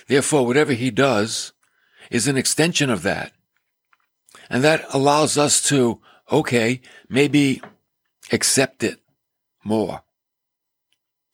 therefore 0.07 0.47
whatever 0.47 0.73
he 0.73 0.91
does 0.91 1.53
is 2.11 2.29
an 2.29 2.37
extension 2.37 2.91
of 2.91 3.03
that. 3.03 3.33
And 4.49 4.63
that 4.63 4.85
allows 4.93 5.37
us 5.37 5.61
to, 5.69 6.01
okay, 6.31 6.81
maybe 7.09 7.61
accept 8.33 8.83
it 8.83 9.01
more. 9.65 10.03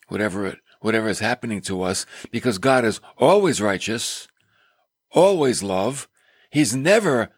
Whatever 0.08 0.46
it, 0.46 0.58
whatever 0.80 1.08
is 1.08 1.20
happening 1.20 1.60
to 1.62 1.82
us, 1.82 2.06
because 2.30 2.58
God 2.58 2.84
is 2.84 3.00
always 3.18 3.60
righteous, 3.60 4.28
always 5.12 5.62
love. 5.62 6.08
He's 6.50 6.74
never 6.74 7.30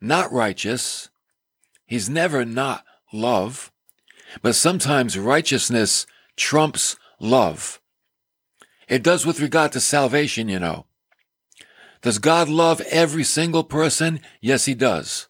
not 0.00 0.32
righteous. 0.32 1.08
He's 1.86 2.08
never 2.08 2.44
not 2.44 2.84
love. 3.12 3.72
But 4.42 4.54
sometimes 4.54 5.18
righteousness 5.18 6.06
trumps 6.36 6.96
love. 7.18 7.80
It 8.88 9.02
does 9.02 9.26
with 9.26 9.40
regard 9.40 9.72
to 9.72 9.80
salvation, 9.80 10.48
you 10.48 10.58
know. 10.58 10.86
Does 12.02 12.18
God 12.18 12.48
love 12.48 12.80
every 12.82 13.24
single 13.24 13.64
person? 13.64 14.20
Yes, 14.40 14.66
he 14.66 14.74
does. 14.74 15.27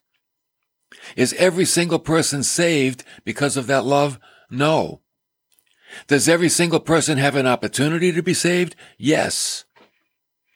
Is 1.15 1.33
every 1.33 1.65
single 1.65 1.99
person 1.99 2.43
saved 2.43 3.03
because 3.23 3.57
of 3.57 3.67
that 3.67 3.85
love? 3.85 4.19
No. 4.49 5.01
Does 6.07 6.29
every 6.29 6.49
single 6.49 6.79
person 6.79 7.17
have 7.17 7.35
an 7.35 7.47
opportunity 7.47 8.11
to 8.11 8.23
be 8.23 8.33
saved? 8.33 8.75
Yes. 8.97 9.65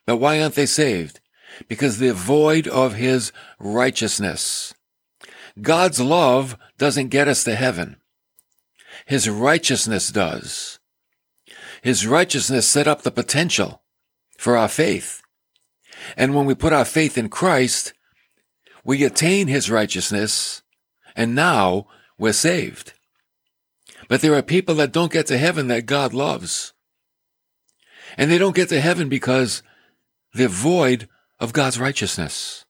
But 0.05 0.17
why 0.17 0.41
aren't 0.41 0.55
they 0.55 0.65
saved? 0.65 1.19
Because 1.67 1.97
they're 1.99 2.13
void 2.13 2.67
of 2.67 2.95
his 2.95 3.31
righteousness. 3.59 4.73
God's 5.61 5.99
love 5.99 6.57
doesn't 6.77 7.09
get 7.09 7.27
us 7.27 7.43
to 7.43 7.55
heaven. 7.55 7.97
His 9.05 9.29
righteousness 9.29 10.09
does. 10.09 10.79
His 11.81 12.07
righteousness 12.07 12.67
set 12.67 12.87
up 12.87 13.01
the 13.01 13.11
potential 13.11 13.83
for 14.37 14.57
our 14.57 14.67
faith. 14.67 15.21
And 16.17 16.33
when 16.33 16.45
we 16.45 16.55
put 16.55 16.73
our 16.73 16.85
faith 16.85 17.17
in 17.17 17.29
Christ, 17.29 17.93
we 18.83 19.03
attain 19.03 19.47
his 19.47 19.69
righteousness 19.69 20.61
and 21.15 21.35
now 21.35 21.87
we're 22.17 22.33
saved. 22.33 22.93
But 24.07 24.21
there 24.21 24.35
are 24.35 24.41
people 24.41 24.75
that 24.75 24.91
don't 24.91 25.11
get 25.11 25.27
to 25.27 25.37
heaven 25.37 25.67
that 25.67 25.85
God 25.85 26.13
loves. 26.13 26.73
And 28.17 28.29
they 28.29 28.37
don't 28.37 28.55
get 28.55 28.69
to 28.69 28.81
heaven 28.81 29.09
because 29.09 29.63
they're 30.33 30.47
void 30.47 31.07
of 31.39 31.53
God's 31.53 31.79
righteousness. 31.79 32.65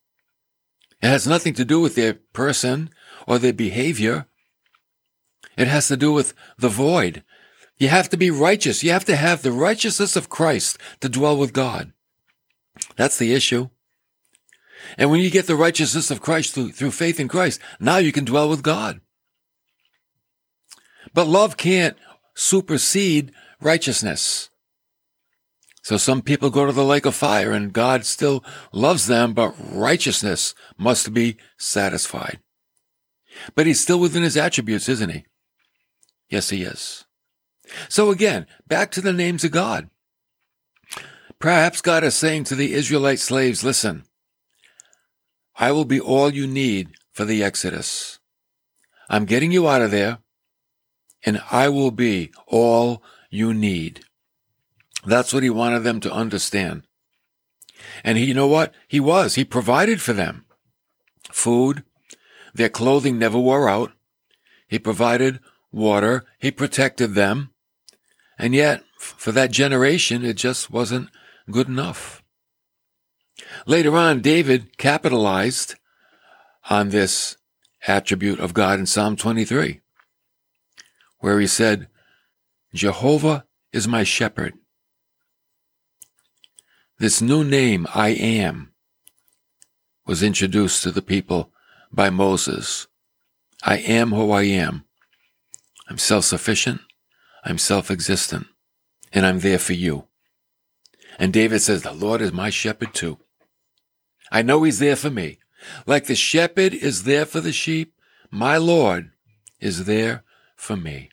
It 1.02 1.08
has 1.08 1.28
nothing 1.28 1.54
to 1.56 1.66
do 1.66 1.82
with 1.82 1.96
their 1.96 2.14
person 2.14 2.90
or 3.28 3.40
their 3.40 3.54
behavior. 3.54 4.28
It 5.58 5.68
has 5.68 5.88
to 5.90 5.98
do 5.98 6.14
with 6.14 6.34
the 6.58 6.70
void. 6.70 7.24
You 7.78 7.90
have 7.90 8.10
to 8.10 8.18
be 8.18 8.32
righteous. 8.32 8.84
You 8.84 8.92
have 8.92 9.06
to 9.06 9.16
have 9.16 9.42
the 9.42 9.52
righteousness 9.52 10.16
of 10.16 10.30
Christ 10.30 10.78
to 11.02 11.10
dwell 11.10 11.36
with 11.38 11.52
God. 11.52 11.92
That's 12.96 13.18
the 13.18 13.34
issue. 13.34 13.70
And 14.98 15.10
when 15.10 15.20
you 15.22 15.30
get 15.30 15.48
the 15.48 15.56
righteousness 15.56 16.12
of 16.12 16.22
Christ 16.22 16.54
through, 16.54 16.72
through 16.72 16.92
faith 16.92 17.20
in 17.20 17.28
Christ, 17.28 17.60
now 17.80 17.98
you 17.98 18.12
can 18.12 18.26
dwell 18.26 18.50
with 18.50 18.64
God. 18.64 19.02
But 21.14 21.28
love 21.28 21.58
can't 21.58 21.98
supersede 22.34 23.32
righteousness. 23.62 24.50
So 25.84 25.98
some 25.98 26.22
people 26.22 26.50
go 26.50 26.66
to 26.66 26.72
the 26.72 26.86
lake 26.86 27.06
of 27.06 27.14
fire 27.14 27.52
and 27.52 27.74
God 27.74 28.06
still 28.06 28.44
loves 28.72 29.08
them, 29.08 29.34
but 29.34 29.54
righteousness 29.60 30.56
must 30.78 31.14
be 31.14 31.38
satisfied. 31.58 32.40
But 33.54 33.68
he's 33.68 33.82
still 33.82 34.00
within 34.00 34.24
his 34.24 34.38
attributes, 34.38 34.88
isn't 34.88 35.10
he? 35.10 35.26
Yes, 36.30 36.50
he 36.50 36.64
is. 36.64 37.06
So 37.90 38.12
again, 38.12 38.48
back 38.68 38.92
to 38.92 39.02
the 39.02 39.14
names 39.14 39.44
of 39.44 39.52
God. 39.52 39.90
Perhaps 41.40 41.82
God 41.82 42.06
is 42.06 42.16
saying 42.16 42.46
to 42.46 42.56
the 42.56 42.74
Israelite 42.74 43.20
slaves, 43.20 43.64
listen, 43.64 44.06
I 45.58 45.72
will 45.72 45.86
be 45.86 46.00
all 46.00 46.34
you 46.34 46.48
need 46.48 46.90
for 47.12 47.26
the 47.26 47.44
Exodus. 47.44 48.20
I'm 49.10 49.26
getting 49.26 49.52
you 49.52 49.68
out 49.68 49.82
of 49.82 49.92
there, 49.92 50.20
and 51.26 51.42
I 51.52 51.70
will 51.70 51.92
be 51.92 52.32
all 52.48 53.04
you 53.30 53.54
need. 53.54 54.02
That's 55.06 55.34
what 55.34 55.44
he 55.44 55.50
wanted 55.50 55.80
them 55.80 56.00
to 56.02 56.12
understand. 56.12 56.84
And 58.04 58.18
he, 58.18 58.26
you 58.26 58.34
know 58.34 58.48
what? 58.48 58.74
He 58.88 59.00
was. 59.00 59.36
He 59.36 59.44
provided 59.44 60.02
for 60.02 60.14
them 60.14 60.46
food. 61.32 61.84
Their 62.54 62.70
clothing 62.70 63.18
never 63.18 63.38
wore 63.38 63.68
out. 63.68 63.92
He 64.68 64.80
provided 64.80 65.40
water. 65.72 66.24
He 66.40 66.52
protected 66.52 67.14
them. 67.14 67.52
And 68.38 68.56
yet, 68.56 68.84
for 68.98 69.32
that 69.32 69.52
generation, 69.52 70.24
it 70.24 70.36
just 70.36 70.72
wasn't 70.72 71.10
good 71.52 71.68
enough. 71.68 72.23
Later 73.66 73.96
on, 73.98 74.22
David 74.22 74.78
capitalized 74.78 75.76
on 76.70 76.90
this 76.90 77.38
attribute 77.88 78.40
of 78.40 78.54
God 78.54 78.80
in 78.80 78.86
Psalm 78.86 79.16
23, 79.16 79.82
where 81.20 81.40
he 81.40 81.48
said, 81.48 81.88
Jehovah 82.74 83.46
is 83.72 83.88
my 83.88 84.04
shepherd. 84.04 84.54
This 87.00 87.22
new 87.22 87.44
name, 87.44 87.88
I 87.94 88.10
am, 88.10 88.74
was 90.06 90.24
introduced 90.24 90.84
to 90.84 90.92
the 90.92 91.02
people 91.02 91.52
by 91.92 92.10
Moses. 92.10 92.88
I 93.64 93.78
am 93.78 94.12
who 94.12 94.32
I 94.32 94.44
am. 94.44 94.86
I'm 95.90 95.98
self-sufficient. 95.98 96.82
I'm 97.44 97.58
self-existent. 97.58 98.48
And 99.12 99.26
I'm 99.26 99.40
there 99.40 99.60
for 99.60 99.74
you. 99.74 100.08
And 101.20 101.32
David 101.32 101.60
says, 101.60 101.84
the 101.84 101.94
Lord 101.94 102.22
is 102.22 102.32
my 102.32 102.50
shepherd 102.50 102.94
too. 102.94 103.20
I 104.32 104.42
know 104.42 104.64
he's 104.64 104.80
there 104.80 104.96
for 104.96 105.10
me. 105.10 105.40
Like 105.86 106.06
the 106.06 106.16
shepherd 106.16 106.74
is 106.74 107.04
there 107.04 107.26
for 107.26 107.40
the 107.40 107.54
sheep, 107.54 107.94
my 108.32 108.58
Lord 108.58 109.12
is 109.60 109.86
there 109.86 110.24
for 110.56 110.76
me. 110.76 111.10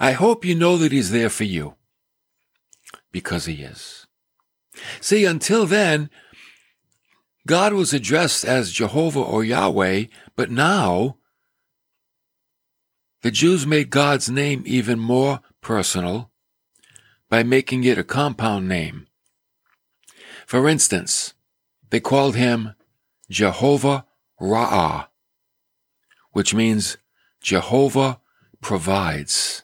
I 0.00 0.12
hope 0.12 0.44
you 0.44 0.54
know 0.54 0.76
that 0.78 0.92
he's 0.92 1.10
there 1.10 1.28
for 1.28 1.44
you 1.44 1.74
because 3.12 3.44
he 3.44 3.62
is. 3.62 4.06
See, 5.00 5.24
until 5.24 5.66
then, 5.66 6.10
God 7.46 7.72
was 7.72 7.92
addressed 7.92 8.44
as 8.44 8.72
Jehovah 8.72 9.20
or 9.20 9.44
Yahweh, 9.44 10.04
but 10.36 10.50
now 10.50 11.16
the 13.22 13.30
Jews 13.30 13.66
made 13.66 13.90
God's 13.90 14.30
name 14.30 14.62
even 14.66 14.98
more 14.98 15.40
personal 15.60 16.27
by 17.28 17.42
making 17.42 17.84
it 17.84 17.98
a 17.98 18.04
compound 18.04 18.68
name. 18.68 19.06
For 20.46 20.68
instance, 20.68 21.34
they 21.90 22.00
called 22.00 22.36
him 22.36 22.74
Jehovah 23.30 24.06
Ra'ah, 24.40 25.08
which 26.32 26.54
means 26.54 26.96
Jehovah 27.42 28.20
provides. 28.60 29.62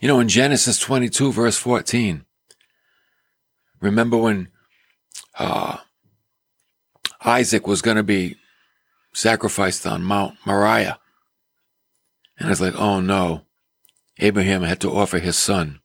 You 0.00 0.08
know, 0.08 0.20
in 0.20 0.28
Genesis 0.28 0.78
22 0.78 1.32
verse 1.32 1.56
14, 1.56 2.24
remember 3.80 4.16
when 4.16 4.48
uh, 5.38 5.78
Isaac 7.24 7.66
was 7.66 7.82
going 7.82 7.96
to 7.96 8.02
be 8.02 8.36
sacrificed 9.12 9.86
on 9.86 10.02
Mount 10.02 10.36
Moriah? 10.44 10.98
And 12.38 12.50
it's 12.50 12.60
like, 12.60 12.74
oh 12.76 13.00
no, 13.00 13.42
Abraham 14.18 14.62
had 14.62 14.80
to 14.80 14.90
offer 14.90 15.18
his 15.18 15.36
son. 15.36 15.80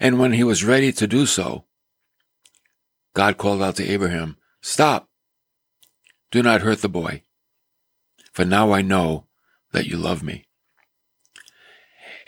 And 0.00 0.18
when 0.18 0.32
he 0.32 0.42
was 0.42 0.64
ready 0.64 0.90
to 0.92 1.06
do 1.06 1.26
so, 1.26 1.66
God 3.14 3.36
called 3.36 3.62
out 3.62 3.76
to 3.76 3.86
Abraham, 3.86 4.38
Stop! 4.62 5.08
Do 6.30 6.42
not 6.42 6.62
hurt 6.62 6.80
the 6.80 6.88
boy, 6.88 7.22
for 8.32 8.44
now 8.44 8.72
I 8.72 8.82
know 8.82 9.26
that 9.72 9.86
you 9.86 9.96
love 9.96 10.22
me. 10.22 10.46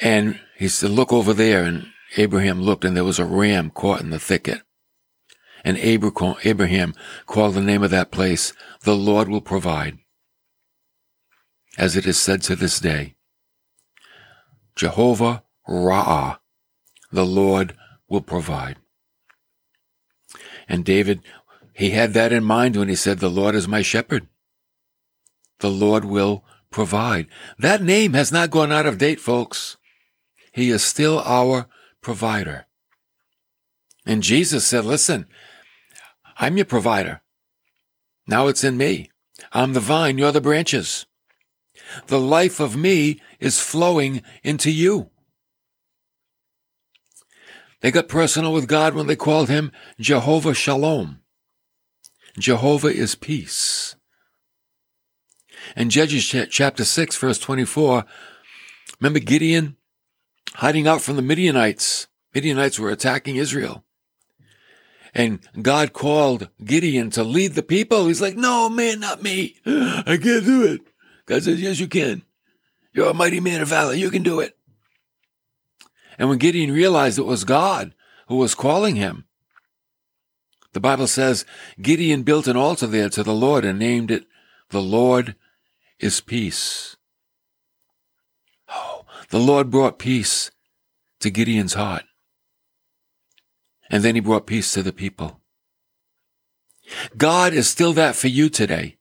And 0.01 0.41
he 0.59 0.69
said, 0.69 0.91
Look 0.91 1.13
over 1.13 1.33
there. 1.33 1.65
And 1.65 1.87
Abraham 2.17 2.61
looked, 2.61 2.85
and 2.85 2.97
there 2.97 3.05
was 3.05 3.19
a 3.19 3.25
ram 3.25 3.71
caught 3.71 4.01
in 4.01 4.11
the 4.11 4.19
thicket. 4.19 4.63
And 5.65 5.79
Abraham 5.79 6.95
called 7.27 7.55
the 7.55 7.61
name 7.61 7.83
of 7.83 7.91
that 7.91 8.11
place, 8.11 8.53
The 8.83 8.97
Lord 8.97 9.29
will 9.29 9.41
provide. 9.41 9.99
As 11.79 11.97
it 11.97 12.07
is 12.07 12.19
said 12.19 12.43
to 12.43 12.57
this 12.57 12.81
day, 12.81 13.15
Jehovah 14.75 15.45
Ra'ah, 15.69 16.39
the 17.13 17.27
Lord 17.27 17.77
will 18.09 18.23
provide. 18.23 18.77
And 20.69 20.85
David, 20.85 21.21
he 21.75 21.91
had 21.91 22.15
that 22.15 22.33
in 22.33 22.45
mind 22.45 22.77
when 22.77 22.89
he 22.89 22.95
said, 22.95 23.19
the 23.19 23.31
Lord 23.31 23.55
is 23.55 23.69
my 23.69 23.83
shepherd. 23.83 24.27
The 25.61 25.71
Lord 25.71 26.05
will 26.05 26.45
provide. 26.71 27.27
That 27.59 27.83
name 27.83 28.15
has 28.15 28.33
not 28.33 28.51
gone 28.51 28.73
out 28.73 28.87
of 28.87 28.99
date, 28.99 29.21
folks. 29.21 29.77
He 30.53 30.71
is 30.71 30.83
still 30.83 31.21
our 31.21 31.67
provider. 32.01 32.67
And 34.05 34.23
Jesus 34.23 34.67
said, 34.67 34.85
listen, 34.85 35.27
I'm 36.37 36.57
your 36.57 36.67
provider. 36.67 37.23
Now 38.27 38.49
it's 38.49 38.65
in 38.65 38.77
me. 38.77 39.11
I'm 39.53 39.73
the 39.73 39.81
vine, 39.81 40.19
you're 40.19 40.33
the 40.33 40.41
branches. 40.41 41.07
The 42.07 42.21
life 42.21 42.61
of 42.61 42.77
me 42.77 43.21
is 43.39 43.61
flowing 43.61 44.23
into 44.43 44.71
you. 44.71 45.12
They 47.83 47.91
got 47.91 48.09
personal 48.09 48.53
with 48.53 48.69
God 48.69 48.95
when 48.95 49.09
they 49.09 49.17
called 49.17 49.49
him 49.49 49.73
Jehovah 49.99 50.55
Shalom. 50.55 51.21
Jehovah 52.39 52.89
is 52.89 53.17
peace. 53.17 53.97
In 55.77 55.91
Judges 55.91 56.25
chapter 56.51 56.85
6, 56.85 57.17
verse 57.17 57.39
24, 57.39 58.05
remember 59.01 59.19
Gideon 59.19 59.77
hiding 60.55 60.87
out 60.87 61.03
from 61.03 61.17
the 61.17 61.23
Midianites? 61.23 62.07
Midianites 62.35 62.79
were 62.79 62.91
attacking 62.91 63.37
Israel. 63.37 63.85
And 65.15 65.41
God 65.61 65.93
called 65.93 66.49
Gideon 66.65 67.11
to 67.11 67.25
lead 67.25 67.53
the 67.55 67.63
people. 67.63 68.07
He's 68.07 68.23
like, 68.23 68.37
no, 68.37 68.69
man, 68.69 69.01
not 69.01 69.23
me. 69.23 69.57
I 69.67 70.19
can't 70.23 70.47
do 70.47 70.65
it. 70.65 70.81
God 71.27 71.43
says, 71.43 71.61
yes, 71.61 71.81
you 71.81 71.89
can. 71.89 72.23
You're 72.93 73.11
a 73.11 73.15
mighty 73.15 73.41
man 73.41 73.61
of 73.61 73.69
valor. 73.69 73.95
You 73.95 74.11
can 74.11 74.23
do 74.23 74.41
it. 74.41 74.57
And 76.23 76.29
when 76.29 76.39
Gideon 76.39 76.71
realized 76.71 77.19
it 77.19 77.27
was 77.27 77.43
God 77.43 77.97
who 78.29 78.37
was 78.37 78.55
calling 78.55 78.95
him, 78.95 79.25
the 80.73 80.79
Bible 80.79 81.09
says 81.09 81.45
Gideon 81.81 82.23
built 82.23 82.47
an 82.47 82.57
altar 82.57 82.87
there 82.87 83.09
to 83.09 83.25
the 83.25 83.35
Lord 83.35 83.65
and 83.65 83.77
named 83.77 84.13
it, 84.13 84.27
The 84.69 84.81
Lord 84.81 85.35
is 85.99 86.21
Peace. 86.21 86.95
Oh, 88.69 89.05
the 89.31 89.41
Lord 89.41 89.69
brought 89.69 89.99
peace 89.99 90.53
to 91.19 91.29
Gideon's 91.29 91.75
heart. 91.75 92.05
And 93.91 94.05
then 94.05 94.15
he 94.15 94.21
brought 94.21 94.47
peace 94.47 94.73
to 94.75 94.83
the 94.85 94.93
people. 94.93 95.41
God 97.17 97.53
is 97.53 97.69
still 97.69 97.95
that 97.95 98.15
for 98.15 98.29
you 98.29 98.49
today. 98.49 98.97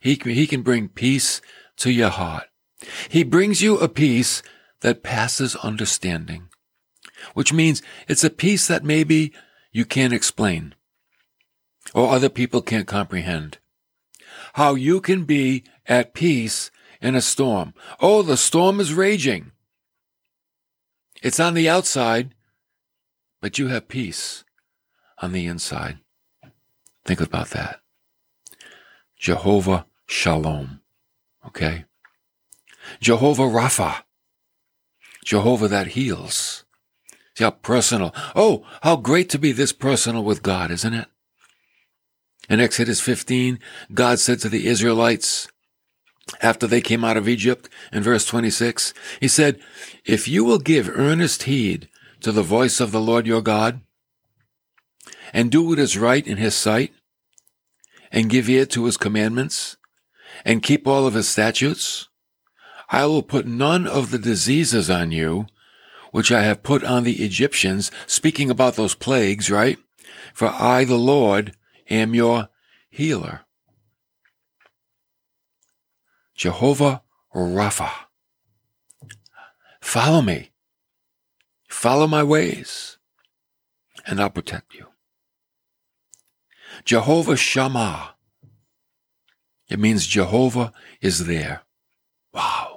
He, 0.00 0.20
he 0.24 0.48
can 0.48 0.62
bring 0.62 0.88
peace 0.88 1.40
to 1.76 1.92
your 1.92 2.10
heart. 2.10 2.48
He 3.08 3.22
brings 3.22 3.62
you 3.62 3.78
a 3.78 3.88
peace 3.88 4.42
that 4.82 5.02
passes 5.02 5.56
understanding, 5.56 6.48
which 7.34 7.52
means 7.52 7.82
it's 8.06 8.24
a 8.24 8.30
peace 8.30 8.68
that 8.68 8.84
maybe 8.84 9.32
you 9.72 9.84
can't 9.84 10.12
explain 10.12 10.74
or 11.94 12.10
other 12.10 12.28
people 12.28 12.62
can't 12.62 12.86
comprehend. 12.86 13.58
How 14.54 14.74
you 14.74 15.00
can 15.00 15.24
be 15.24 15.64
at 15.86 16.14
peace 16.14 16.70
in 17.00 17.14
a 17.14 17.20
storm. 17.20 17.74
Oh, 18.00 18.22
the 18.22 18.36
storm 18.36 18.80
is 18.80 18.94
raging. 18.94 19.52
It's 21.22 21.40
on 21.40 21.54
the 21.54 21.68
outside, 21.68 22.34
but 23.40 23.58
you 23.58 23.68
have 23.68 23.88
peace 23.88 24.44
on 25.18 25.32
the 25.32 25.46
inside. 25.46 25.98
Think 27.04 27.20
about 27.20 27.50
that. 27.50 27.80
Jehovah 29.18 29.86
Shalom. 30.06 30.80
Okay? 31.46 31.84
Jehovah 33.00 33.44
Rapha. 33.44 34.02
Jehovah 35.24 35.68
that 35.68 35.88
heals. 35.88 36.64
See 37.36 37.44
how 37.44 37.50
personal. 37.50 38.14
Oh, 38.34 38.64
how 38.82 38.96
great 38.96 39.28
to 39.30 39.38
be 39.38 39.52
this 39.52 39.72
personal 39.72 40.24
with 40.24 40.42
God, 40.42 40.70
isn't 40.70 40.94
it? 40.94 41.08
In 42.48 42.60
Exodus 42.60 43.00
15, 43.00 43.58
God 43.94 44.18
said 44.18 44.40
to 44.40 44.48
the 44.48 44.66
Israelites, 44.66 45.48
after 46.40 46.66
they 46.66 46.80
came 46.80 47.04
out 47.04 47.16
of 47.16 47.28
Egypt, 47.28 47.68
in 47.92 48.02
verse 48.02 48.24
26, 48.24 48.94
He 49.20 49.28
said, 49.28 49.60
If 50.04 50.28
you 50.28 50.44
will 50.44 50.58
give 50.58 50.88
earnest 50.88 51.44
heed 51.44 51.88
to 52.20 52.32
the 52.32 52.42
voice 52.42 52.80
of 52.80 52.92
the 52.92 53.00
Lord 53.00 53.26
your 53.26 53.42
God, 53.42 53.80
and 55.32 55.50
do 55.50 55.62
what 55.62 55.78
is 55.78 55.98
right 55.98 56.26
in 56.26 56.36
His 56.36 56.54
sight, 56.54 56.92
and 58.10 58.30
give 58.30 58.48
ear 58.48 58.66
to 58.66 58.84
His 58.84 58.96
commandments, 58.96 59.76
and 60.44 60.62
keep 60.62 60.86
all 60.86 61.06
of 61.06 61.14
His 61.14 61.28
statutes, 61.28 62.08
I 62.92 63.06
will 63.06 63.22
put 63.22 63.46
none 63.46 63.86
of 63.86 64.10
the 64.10 64.18
diseases 64.18 64.90
on 64.90 65.12
you, 65.12 65.46
which 66.10 66.30
I 66.30 66.42
have 66.42 66.62
put 66.62 66.84
on 66.84 67.04
the 67.04 67.24
Egyptians, 67.24 67.90
speaking 68.06 68.50
about 68.50 68.76
those 68.76 68.94
plagues, 68.94 69.50
right? 69.50 69.78
For 70.34 70.48
I, 70.48 70.84
the 70.84 70.98
Lord, 70.98 71.56
am 71.88 72.14
your 72.14 72.50
healer. 72.90 73.40
Jehovah 76.34 77.02
Rapha. 77.34 77.90
Follow 79.80 80.20
me. 80.20 80.50
Follow 81.68 82.06
my 82.06 82.22
ways, 82.22 82.98
and 84.06 84.20
I'll 84.20 84.28
protect 84.28 84.74
you. 84.74 84.88
Jehovah 86.84 87.36
Shammah. 87.36 88.16
It 89.68 89.78
means 89.78 90.06
Jehovah 90.06 90.74
is 91.00 91.26
there. 91.26 91.62
Wow. 92.34 92.71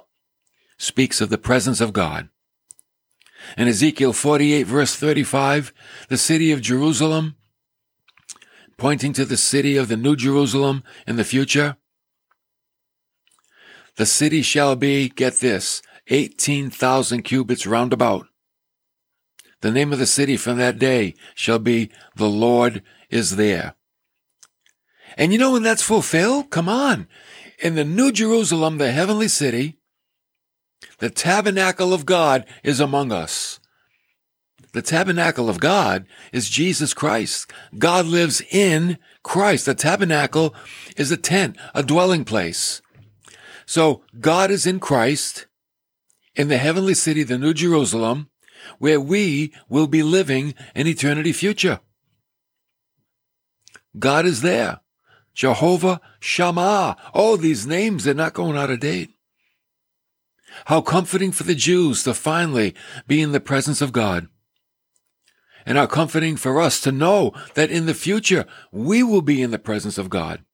Speaks 0.86 1.20
of 1.20 1.30
the 1.30 1.36
presence 1.36 1.80
of 1.80 1.92
God. 1.92 2.28
In 3.58 3.66
Ezekiel 3.66 4.12
48 4.12 4.62
verse 4.62 4.94
35, 4.94 5.72
the 6.08 6.16
city 6.16 6.52
of 6.52 6.60
Jerusalem 6.60 7.34
pointing 8.78 9.12
to 9.14 9.24
the 9.24 9.36
city 9.36 9.76
of 9.76 9.88
the 9.88 9.96
New 9.96 10.14
Jerusalem 10.14 10.84
in 11.04 11.16
the 11.16 11.24
future? 11.24 11.76
The 13.96 14.06
city 14.06 14.42
shall 14.42 14.76
be, 14.76 15.08
get 15.08 15.40
this, 15.40 15.82
18,000 16.06 17.22
cubits 17.22 17.66
round 17.66 17.92
about. 17.92 18.28
The 19.62 19.72
name 19.72 19.92
of 19.92 19.98
the 19.98 20.06
city 20.06 20.36
from 20.36 20.56
that 20.58 20.78
day 20.78 21.16
shall 21.34 21.58
be, 21.58 21.90
The 22.14 22.28
Lord 22.28 22.84
is 23.10 23.34
there. 23.34 23.74
And 25.16 25.32
you 25.32 25.38
know 25.40 25.50
when 25.50 25.64
that's 25.64 25.82
fulfilled? 25.82 26.50
Come 26.50 26.68
on. 26.68 27.08
In 27.58 27.74
the 27.74 27.84
New 27.84 28.12
Jerusalem, 28.12 28.78
the 28.78 28.92
heavenly 28.92 29.26
city, 29.26 29.75
the 30.98 31.10
tabernacle 31.10 31.92
of 31.92 32.06
God 32.06 32.46
is 32.62 32.80
among 32.80 33.12
us. 33.12 33.60
The 34.72 34.82
tabernacle 34.82 35.48
of 35.48 35.60
God 35.60 36.06
is 36.32 36.50
Jesus 36.50 36.92
Christ. 36.92 37.50
God 37.78 38.06
lives 38.06 38.42
in 38.50 38.98
Christ. 39.22 39.66
The 39.66 39.74
tabernacle 39.74 40.54
is 40.96 41.10
a 41.10 41.16
tent, 41.16 41.56
a 41.74 41.82
dwelling 41.82 42.24
place. 42.24 42.82
So 43.64 44.02
God 44.20 44.50
is 44.50 44.66
in 44.66 44.80
Christ 44.80 45.46
in 46.34 46.48
the 46.48 46.58
heavenly 46.58 46.94
city, 46.94 47.22
the 47.22 47.38
New 47.38 47.54
Jerusalem, 47.54 48.28
where 48.78 49.00
we 49.00 49.52
will 49.68 49.86
be 49.86 50.02
living 50.02 50.54
in 50.74 50.86
eternity 50.86 51.32
future. 51.32 51.80
God 53.98 54.26
is 54.26 54.42
there. 54.42 54.80
Jehovah 55.34 56.00
Shammah. 56.20 56.96
Oh, 57.14 57.36
these 57.36 57.66
names, 57.66 58.04
they're 58.04 58.14
not 58.14 58.34
going 58.34 58.56
out 58.56 58.70
of 58.70 58.80
date. 58.80 59.15
How 60.64 60.80
comforting 60.80 61.30
for 61.30 61.44
the 61.44 61.54
Jews 61.54 62.02
to 62.04 62.14
finally 62.14 62.74
be 63.06 63.20
in 63.20 63.32
the 63.32 63.40
presence 63.40 63.80
of 63.80 63.92
God 63.92 64.28
and 65.66 65.76
how 65.76 65.86
comforting 65.86 66.36
for 66.36 66.60
us 66.60 66.80
to 66.80 66.92
know 66.92 67.32
that 67.54 67.70
in 67.70 67.86
the 67.86 67.94
future 67.94 68.46
we 68.70 69.02
will 69.02 69.20
be 69.20 69.42
in 69.42 69.50
the 69.50 69.58
presence 69.58 69.98
of 69.98 70.08
God. 70.08 70.44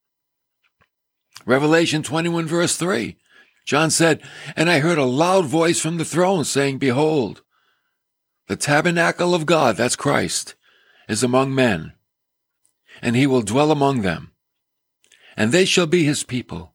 Revelation 1.45 2.03
21 2.03 2.47
verse 2.47 2.77
3. 2.77 3.17
John 3.65 3.91
said, 3.91 4.23
And 4.57 4.69
I 4.69 4.81
heard 4.81 4.99
a 4.99 5.05
loud 5.05 5.45
voice 5.45 5.79
from 5.79 5.99
the 5.99 6.05
throne 6.05 6.45
saying, 6.45 6.79
Behold, 6.79 7.43
the 8.49 8.57
tabernacle 8.57 9.35
of 9.35 9.47
God, 9.47 9.77
that's 9.77 9.95
Christ, 9.95 10.57
is 11.09 11.23
among 11.23 11.55
men, 11.55 11.93
and 13.01 13.15
he 13.15 13.27
will 13.27 13.43
dwell 13.43 13.71
among 13.71 14.03
them, 14.03 14.33
and 15.37 15.53
they 15.53 15.65
shall 15.65 15.87
be 15.87 16.05
his 16.05 16.25
people, 16.25 16.75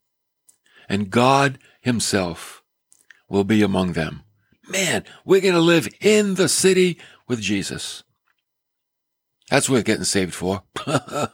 and 0.88 1.10
God 1.10 1.60
himself 1.82 2.57
will 3.30 3.44
be 3.44 3.62
among 3.62 3.94
them. 3.94 4.24
Man, 4.70 5.04
we're 5.26 5.42
going 5.42 5.54
to 5.54 5.60
live 5.60 5.88
in 6.02 6.36
the 6.36 6.50
city 6.50 7.00
with 7.28 7.42
Jesus. 7.42 8.04
That's 9.50 9.70
worth 9.70 9.86
getting 9.86 10.04
saved 10.04 10.34
for. 10.34 10.63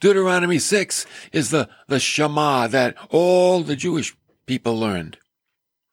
Deuteronomy 0.00 0.58
6 0.58 1.06
is 1.32 1.50
the, 1.50 1.68
the 1.88 2.00
Shema 2.00 2.66
that 2.68 2.96
all 3.10 3.62
the 3.62 3.76
Jewish 3.76 4.16
people 4.46 4.78
learned. 4.78 5.18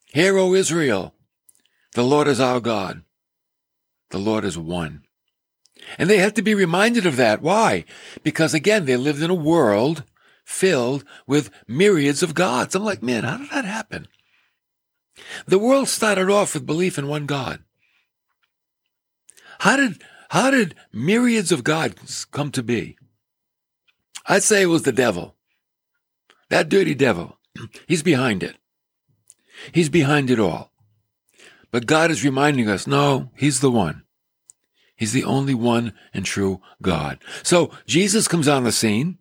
Hear, 0.08 0.38
O 0.38 0.54
Israel, 0.54 1.14
the 1.94 2.04
Lord 2.04 2.28
is 2.28 2.40
our 2.40 2.60
God. 2.60 3.04
The 4.10 4.18
Lord 4.18 4.44
is 4.44 4.58
one. 4.58 5.04
And 5.98 6.10
they 6.10 6.18
have 6.18 6.34
to 6.36 6.42
be 6.42 6.56
reminded 6.56 7.06
of 7.06 7.16
that. 7.18 7.42
Why? 7.42 7.86
Because 8.24 8.54
again, 8.54 8.86
they 8.86 8.98
lived 8.98 9.22
in 9.22 9.30
a 9.30 9.36
world 9.36 10.04
filled 10.44 11.04
with 11.28 11.52
myriads 11.68 12.24
of 12.24 12.34
gods. 12.34 12.74
I'm 12.76 12.84
like, 12.84 13.04
man, 13.04 13.24
how 13.24 13.38
did 13.38 13.50
that 13.52 13.66
happen? 13.66 14.08
The 15.46 15.60
world 15.60 15.88
started 15.88 16.30
off 16.30 16.54
with 16.54 16.66
belief 16.66 16.98
in 16.98 17.08
one 17.08 17.26
God. 17.26 17.64
How 19.60 19.76
did 19.76 20.02
how 20.30 20.52
did 20.52 20.76
myriads 20.94 21.52
of 21.52 21.64
gods 21.64 22.26
come 22.26 22.52
to 22.52 22.64
be? 22.64 22.98
I'd 24.28 24.44
say 24.44 24.62
it 24.62 24.68
was 24.68 24.84
the 24.84 24.92
devil. 24.92 25.36
That 26.50 26.70
dirty 26.70 26.96
devil. 26.96 27.38
He's 27.88 28.04
behind 28.04 28.44
it. 28.44 28.56
He's 29.72 29.90
behind 29.90 30.30
it 30.30 30.40
all. 30.40 30.72
But 31.72 31.88
God 31.88 32.12
is 32.12 32.24
reminding 32.24 32.70
us, 32.70 32.88
no, 32.88 33.32
He's 33.36 33.60
the 33.60 33.72
one. 33.72 34.04
He's 34.96 35.14
the 35.14 35.24
only 35.24 35.54
one 35.54 35.94
and 36.14 36.26
true 36.26 36.62
God. 36.82 37.20
So 37.42 37.72
Jesus 37.86 38.28
comes 38.28 38.48
on 38.48 38.66
the 38.66 38.72
scene 38.72 39.18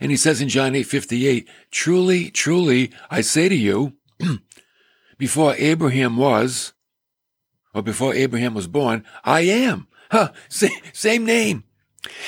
and 0.00 0.10
he 0.10 0.16
says 0.16 0.40
in 0.40 0.48
John 0.48 0.74
8 0.74 0.82
58, 0.82 1.48
truly, 1.70 2.30
truly, 2.30 2.92
I 3.10 3.22
say 3.22 3.48
to 3.48 3.54
you, 3.54 3.94
before 5.22 5.54
Abraham 5.54 6.16
was, 6.16 6.72
or 7.72 7.80
before 7.80 8.12
Abraham 8.12 8.54
was 8.54 8.66
born, 8.66 9.04
I 9.22 9.42
am. 9.42 9.86
Huh, 10.10 10.32
same, 10.48 10.80
same 10.92 11.24
name. 11.24 11.62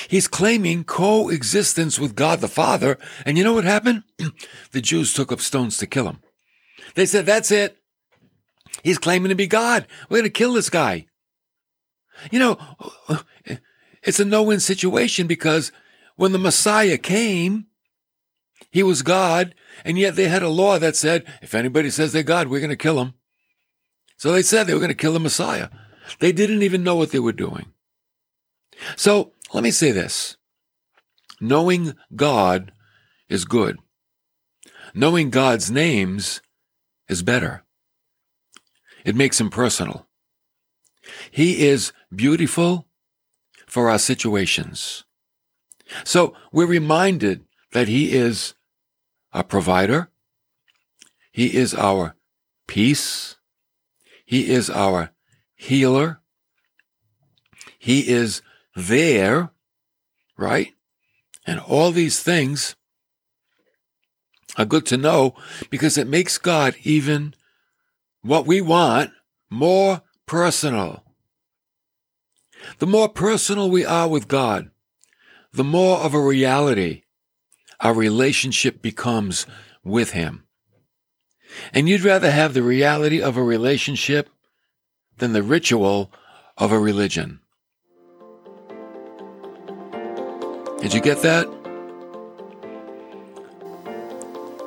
He's 0.07 0.29
claiming 0.29 0.85
coexistence 0.85 1.99
with 1.99 2.15
God 2.15 2.39
the 2.39 2.47
Father. 2.47 2.97
And 3.25 3.37
you 3.37 3.43
know 3.43 3.51
what 3.51 3.65
happened? 3.65 4.03
the 4.71 4.79
Jews 4.79 5.13
took 5.13 5.29
up 5.33 5.41
stones 5.41 5.77
to 5.79 5.85
kill 5.85 6.07
him. 6.07 6.19
They 6.93 7.05
said, 7.05 7.25
that's 7.25 7.51
it. 7.51 7.77
He's 8.81 8.97
claiming 8.97 9.27
to 9.27 9.35
be 9.35 9.45
God. 9.45 9.87
We're 10.07 10.19
going 10.19 10.23
to 10.23 10.29
kill 10.29 10.53
this 10.53 10.69
guy. 10.69 11.07
You 12.31 12.39
know, 12.39 12.57
it's 14.03 14.21
a 14.21 14.25
no-win 14.25 14.61
situation 14.61 15.27
because 15.27 15.73
when 16.15 16.31
the 16.31 16.39
Messiah 16.39 16.97
came, 16.97 17.65
he 18.75 18.83
was 18.83 19.03
God, 19.03 19.55
and 19.85 19.97
yet 19.97 20.17
they 20.17 20.27
had 20.27 20.43
a 20.43 20.49
law 20.49 20.77
that 20.79 20.97
said, 20.97 21.23
if 21.41 21.55
anybody 21.55 21.89
says 21.89 22.11
they're 22.11 22.23
God, 22.23 22.49
we're 22.49 22.59
going 22.59 22.71
to 22.71 22.75
kill 22.75 22.97
them. 22.97 23.13
So 24.17 24.33
they 24.33 24.41
said 24.41 24.67
they 24.67 24.73
were 24.73 24.81
going 24.81 24.89
to 24.89 24.95
kill 24.95 25.13
the 25.13 25.19
Messiah. 25.21 25.69
They 26.19 26.33
didn't 26.33 26.61
even 26.61 26.83
know 26.83 26.97
what 26.97 27.11
they 27.11 27.19
were 27.19 27.31
doing. 27.31 27.67
So 28.97 29.31
let 29.53 29.63
me 29.63 29.71
say 29.71 29.91
this. 29.91 30.35
Knowing 31.39 31.95
God 32.17 32.73
is 33.29 33.45
good. 33.45 33.79
Knowing 34.93 35.29
God's 35.29 35.71
names 35.71 36.41
is 37.07 37.23
better. 37.23 37.63
It 39.05 39.15
makes 39.15 39.39
him 39.39 39.49
personal. 39.49 40.05
He 41.31 41.65
is 41.65 41.93
beautiful 42.13 42.87
for 43.67 43.89
our 43.89 43.99
situations. 43.99 45.05
So 46.03 46.33
we're 46.51 46.65
reminded 46.65 47.45
that 47.71 47.87
He 47.89 48.13
is 48.13 48.53
our 49.35 49.43
provider. 49.43 50.09
He 51.31 51.55
is 51.55 51.73
our 51.73 52.15
peace. 52.67 53.35
He 54.25 54.49
is 54.49 54.69
our 54.69 55.11
healer. 55.55 56.21
He 57.77 58.07
is 58.07 58.41
there, 58.75 59.51
right? 60.37 60.73
And 61.45 61.59
all 61.59 61.91
these 61.91 62.23
things 62.23 62.77
are 64.57 64.65
good 64.65 64.85
to 64.87 64.97
know 64.97 65.35
because 65.69 65.97
it 65.97 66.07
makes 66.07 66.37
God 66.37 66.75
even 66.83 67.35
what 68.21 68.47
we 68.47 68.61
want 68.61 69.11
more 69.49 70.01
personal. 70.25 71.03
The 72.79 72.87
more 72.87 73.09
personal 73.09 73.69
we 73.69 73.85
are 73.85 74.07
with 74.07 74.29
God, 74.29 74.71
the 75.51 75.65
more 75.65 75.99
of 75.99 76.13
a 76.13 76.19
reality 76.19 77.03
our 77.79 77.93
relationship 77.93 78.81
becomes 78.81 79.45
with 79.83 80.11
Him. 80.11 80.43
And 81.73 81.87
you'd 81.87 82.03
rather 82.03 82.31
have 82.31 82.53
the 82.53 82.63
reality 82.63 83.21
of 83.21 83.37
a 83.37 83.43
relationship 83.43 84.29
than 85.17 85.33
the 85.33 85.43
ritual 85.43 86.11
of 86.57 86.71
a 86.71 86.79
religion. 86.79 87.39
Did 90.79 90.93
you 90.93 91.01
get 91.01 91.21
that? 91.21 91.47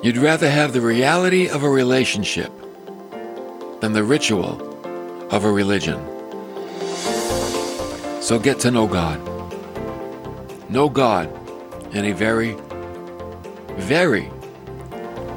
You'd 0.03 0.17
rather 0.17 0.49
have 0.49 0.73
the 0.73 0.81
reality 0.81 1.49
of 1.49 1.63
a 1.63 1.69
relationship 1.69 2.53
than 3.81 3.93
the 3.93 4.05
ritual 4.05 4.63
of 5.31 5.45
a 5.45 5.51
religion. 5.51 5.99
So 8.23 8.39
get 8.39 8.61
to 8.61 8.71
know 8.71 8.87
God. 8.87 9.21
Know 10.71 10.89
God 10.89 11.29
in 11.95 12.05
a 12.05 12.13
very, 12.13 12.57
very 13.79 14.31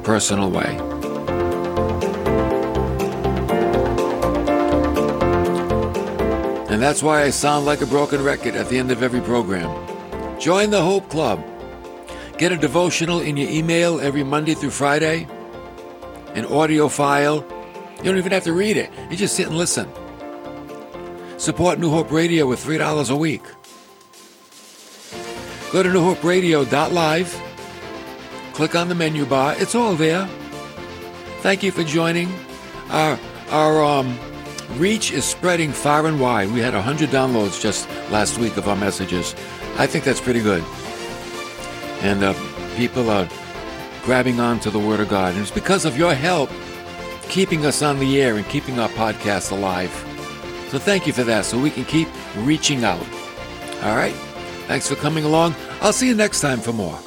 personal 0.04 0.50
way. 0.50 0.78
And 6.72 6.82
that's 6.82 7.02
why 7.02 7.22
I 7.22 7.30
sound 7.30 7.66
like 7.66 7.80
a 7.80 7.86
broken 7.86 8.24
record 8.24 8.56
at 8.56 8.68
the 8.68 8.78
end 8.78 8.90
of 8.90 9.02
every 9.02 9.20
program. 9.20 9.70
Join 10.40 10.70
the 10.70 10.82
Hope 10.82 11.08
Club. 11.10 11.44
Get 12.38 12.50
a 12.50 12.56
devotional 12.56 13.20
in 13.20 13.36
your 13.36 13.48
email 13.48 14.00
every 14.00 14.24
Monday 14.24 14.54
through 14.54 14.70
Friday, 14.70 15.28
an 16.34 16.46
audio 16.46 16.88
file. 16.88 17.44
You 17.98 18.04
don't 18.04 18.16
even 18.16 18.32
have 18.32 18.44
to 18.44 18.52
read 18.52 18.76
it, 18.76 18.90
you 19.10 19.16
just 19.16 19.36
sit 19.36 19.46
and 19.46 19.56
listen. 19.56 19.86
Support 21.36 21.78
New 21.78 21.90
Hope 21.90 22.10
Radio 22.10 22.46
with 22.46 22.64
$3 22.64 23.10
a 23.10 23.16
week. 23.16 23.42
Go 25.72 25.82
to 25.82 25.88
newhoperadio.live, 25.88 27.51
click 28.52 28.74
on 28.74 28.88
the 28.88 28.94
menu 28.94 29.24
bar, 29.24 29.54
it's 29.58 29.74
all 29.74 29.94
there. 29.94 30.26
Thank 31.40 31.62
you 31.62 31.72
for 31.72 31.82
joining. 31.82 32.28
Our, 32.90 33.18
our 33.50 33.82
um, 33.84 34.18
reach 34.76 35.12
is 35.12 35.24
spreading 35.24 35.72
far 35.72 36.06
and 36.06 36.20
wide. 36.20 36.50
We 36.52 36.60
had 36.60 36.74
100 36.74 37.10
downloads 37.10 37.60
just 37.60 37.88
last 38.10 38.38
week 38.38 38.56
of 38.56 38.68
our 38.68 38.76
messages. 38.76 39.34
I 39.76 39.86
think 39.86 40.04
that's 40.04 40.20
pretty 40.20 40.42
good 40.42 40.64
and 42.02 42.24
uh, 42.24 42.34
people 42.76 43.08
are 43.08 43.28
grabbing 44.02 44.40
on 44.40 44.58
to 44.60 44.70
the 44.70 44.78
Word 44.78 45.00
of 45.00 45.08
God. 45.08 45.32
And 45.32 45.42
it's 45.42 45.50
because 45.50 45.84
of 45.84 45.96
your 45.96 46.14
help 46.14 46.50
keeping 47.28 47.64
us 47.64 47.80
on 47.80 47.98
the 47.98 48.20
air 48.20 48.36
and 48.36 48.46
keeping 48.48 48.78
our 48.78 48.88
podcast 48.90 49.52
alive. 49.52 49.90
So 50.70 50.78
thank 50.78 51.06
you 51.06 51.12
for 51.12 51.22
that, 51.24 51.44
so 51.44 51.58
we 51.58 51.70
can 51.70 51.84
keep 51.84 52.08
reaching 52.38 52.84
out. 52.84 53.06
All 53.82 53.96
right? 53.96 54.14
Thanks 54.66 54.88
for 54.88 54.96
coming 54.96 55.24
along. 55.24 55.54
I'll 55.80 55.92
see 55.92 56.08
you 56.08 56.14
next 56.14 56.40
time 56.40 56.60
for 56.60 56.72
more. 56.72 56.98